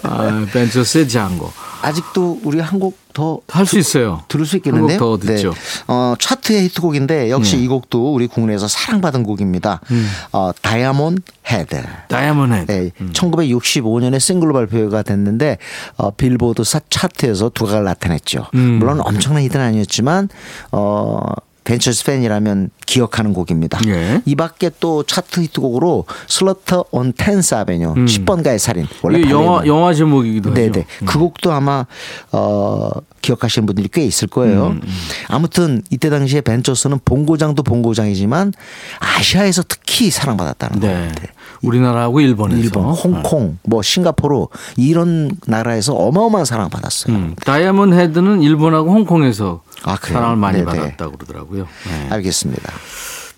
아, 0.06 0.46
벤처스의 0.52 1.08
짱고. 1.08 1.52
아직도 1.82 2.40
우리 2.42 2.58
한곡 2.58 2.96
더 3.12 3.40
할 3.48 3.64
수 3.66 3.78
있어요. 3.78 4.22
들을 4.28 4.44
수 4.44 4.56
있겠는데요. 4.56 4.98
한곡더 4.98 5.26
듣죠. 5.26 5.54
어, 5.88 6.14
차트의 6.18 6.64
히트곡인데 6.64 7.30
역시 7.30 7.56
네. 7.56 7.62
이 7.62 7.66
곡도 7.68 8.12
우리 8.14 8.26
국내에서 8.26 8.66
사랑받은 8.68 9.22
곡입니다. 9.22 9.80
음. 9.90 10.08
어, 10.32 10.50
Diamond 10.60 11.22
Head. 11.50 11.82
Diamond 12.08 12.54
Head. 12.54 12.72
네, 12.72 12.90
1965년에 13.12 14.18
싱글로 14.20 14.52
발표가 14.52 15.02
됐는데 15.02 15.58
어, 15.96 16.10
빌보드 16.10 16.64
사 16.64 16.80
차트에서 16.90 17.50
두각을 17.50 17.84
나타냈죠. 17.84 18.46
음. 18.54 18.78
물론 18.78 19.00
엄청난 19.00 19.42
히트는 19.44 19.64
아니었지만 19.64 20.28
어, 20.72 21.20
벤처스 21.66 22.04
팬이라면 22.04 22.70
기억하는 22.86 23.34
곡입니다. 23.34 23.80
예. 23.88 24.22
이 24.24 24.34
밖에 24.36 24.70
또 24.80 25.02
차트 25.02 25.40
히트곡으로 25.40 26.04
Slaughter 26.28 26.84
on 26.92 27.12
Tenth 27.14 27.54
Avenue 27.54 27.92
10번가의 27.92 28.58
살인 28.58 28.86
원래 29.02 29.18
음. 29.22 29.30
영화, 29.30 29.66
영화 29.66 29.92
제목이기도 29.92 30.50
하죠. 30.50 30.60
네네. 30.60 30.86
그 31.04 31.18
곡도 31.18 31.52
아마 31.52 31.84
어 32.32 32.90
기억하시는 33.26 33.66
분들이 33.66 33.88
꽤 33.92 34.04
있을 34.04 34.28
거예요. 34.28 34.68
음, 34.68 34.80
아무튼 35.28 35.82
이때 35.90 36.08
당시에 36.10 36.40
벤처스는 36.40 37.00
본고장도 37.04 37.62
본고장이지만 37.64 38.52
아시아에서 39.00 39.64
특히 39.66 40.10
사랑받았다는 40.10 40.80
네. 40.80 40.86
거예요. 40.88 41.10
우리나라하고 41.62 42.20
일본에서. 42.20 42.60
일본, 42.60 42.84
홍콩, 42.86 43.58
뭐 43.64 43.82
싱가포르 43.82 44.46
이런 44.76 45.30
나라에서 45.46 45.94
어마어마한 45.94 46.44
사랑을 46.44 46.70
받았어요. 46.70 47.16
음, 47.16 47.34
Diamond 47.44 47.94
Head는 47.96 48.42
일본하고 48.42 48.90
홍콩에서 48.90 49.62
아? 49.82 49.96
사랑을 50.00 50.36
많이 50.36 50.58
네네. 50.58 50.70
받았다고 50.70 51.16
그러더라고요. 51.16 51.66
네. 51.88 52.08
알겠습니다. 52.10 52.72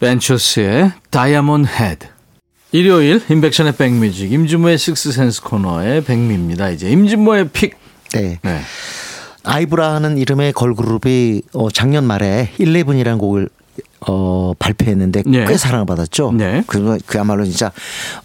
벤처스의 0.00 0.92
Diamond 1.10 1.68
Head. 1.68 2.06
일요일 2.70 3.22
인백션의 3.30 3.76
백뮤직 3.76 4.30
임진모의 4.30 4.76
Sixth 4.76 5.09
Sense 5.09 5.42
코너의 5.42 6.04
백미입니다. 6.04 6.68
이제 6.68 6.90
임진모의 6.90 7.48
pick. 7.48 7.76
네. 8.12 8.38
네. 8.42 8.60
아이브라는 9.44 10.18
이름의 10.18 10.52
걸그룹이 10.52 11.42
어, 11.54 11.70
작년 11.70 12.04
말에 12.04 12.50
11이라는 12.58 13.18
곡을 13.18 13.48
어, 14.06 14.52
발표했는데 14.58 15.24
네. 15.26 15.44
꽤 15.46 15.56
사랑을 15.56 15.86
받았죠. 15.86 16.32
네. 16.32 16.62
그, 16.66 16.98
그야말로 17.06 17.44
진짜 17.44 17.72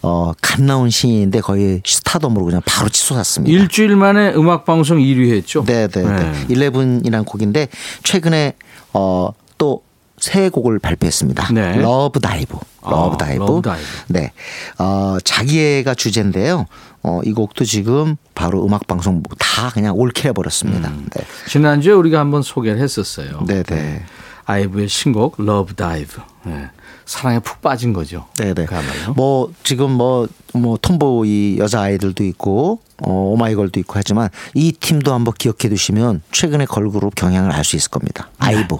어, 0.02 0.32
갓 0.40 0.62
나온 0.62 0.90
신인인데 0.90 1.40
거의 1.40 1.82
스타덤으로 1.84 2.44
그냥 2.44 2.60
바로 2.64 2.88
치솟았습니다. 2.88 3.56
일주일 3.56 3.96
만에 3.96 4.32
음악 4.34 4.64
방송 4.64 4.98
1위 4.98 5.34
했죠. 5.34 5.64
네, 5.64 5.88
네, 5.88 6.02
네. 6.02 6.46
11이라는 6.48 7.24
곡인데 7.26 7.68
최근에 8.02 8.54
어, 8.92 9.30
또 9.58 9.82
새 10.18 10.48
곡을 10.48 10.78
발표했습니다. 10.78 11.52
네. 11.52 11.76
Love 11.76 12.20
Dive. 12.20 12.56
Love 12.82 13.14
아, 13.14 13.16
Dive. 13.18 13.42
Love 13.42 13.62
Dive. 13.62 13.84
네. 14.08 14.32
어, 14.78 15.18
자기애가 15.22 15.94
주제인데요. 15.94 16.66
어, 17.04 17.20
이 17.22 17.32
곡도 17.32 17.64
지금 17.64 18.16
바로 18.34 18.64
음악 18.64 18.86
방송 18.86 19.22
다 19.38 19.70
그냥 19.70 19.94
all 19.94 20.08
kill 20.08 20.26
해 20.26 20.32
버렸습니다. 20.32 20.90
네. 20.90 21.24
지난주에 21.46 21.92
우리가 21.92 22.18
한번 22.18 22.42
소개를 22.42 22.80
했었어요. 22.80 23.44
네, 23.46 23.62
네. 23.62 24.02
아이브의 24.46 24.88
신곡 24.88 25.34
Love 25.38 25.74
Dive. 25.74 26.20
네. 26.44 26.70
사랑에 27.06 27.38
푹 27.38 27.60
빠진 27.60 27.92
거죠. 27.92 28.26
네네. 28.38 28.66
그야말로. 28.66 29.14
뭐 29.14 29.52
지금 29.62 29.92
뭐뭐 29.92 30.78
Tomboy 30.80 31.58
여자 31.58 31.82
아이들도 31.82 32.24
있고 32.24 32.80
어, 33.02 33.10
오마이걸도 33.10 33.80
있고 33.80 33.94
하지만 33.96 34.28
이 34.54 34.72
팀도 34.72 35.12
한번 35.12 35.34
기억해 35.36 35.68
두시면 35.68 36.22
최근의 36.32 36.66
걸그룹 36.66 37.14
경향을 37.14 37.52
알 37.52 37.64
수 37.64 37.76
있을 37.76 37.90
겁니다. 37.90 38.28
아이브. 38.38 38.76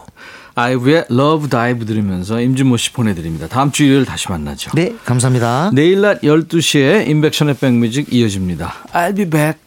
아이브의 0.56 1.06
Love 1.08 1.48
Dive 1.48 1.84
들으면서 1.84 2.40
임진모 2.40 2.76
씨 2.76 2.92
보내드립니다. 2.92 3.48
다음 3.48 3.72
주 3.72 3.82
일요일 3.84 4.04
다시 4.04 4.28
만나죠. 4.30 4.70
네, 4.74 4.94
감사합니다. 5.04 5.70
내일 5.74 6.00
낮 6.00 6.20
12시에 6.20 7.08
인백션의 7.08 7.56
백뮤직 7.56 8.12
이어집니다. 8.12 8.72
I'll 8.92 9.16
be 9.16 9.24
back. 9.28 9.58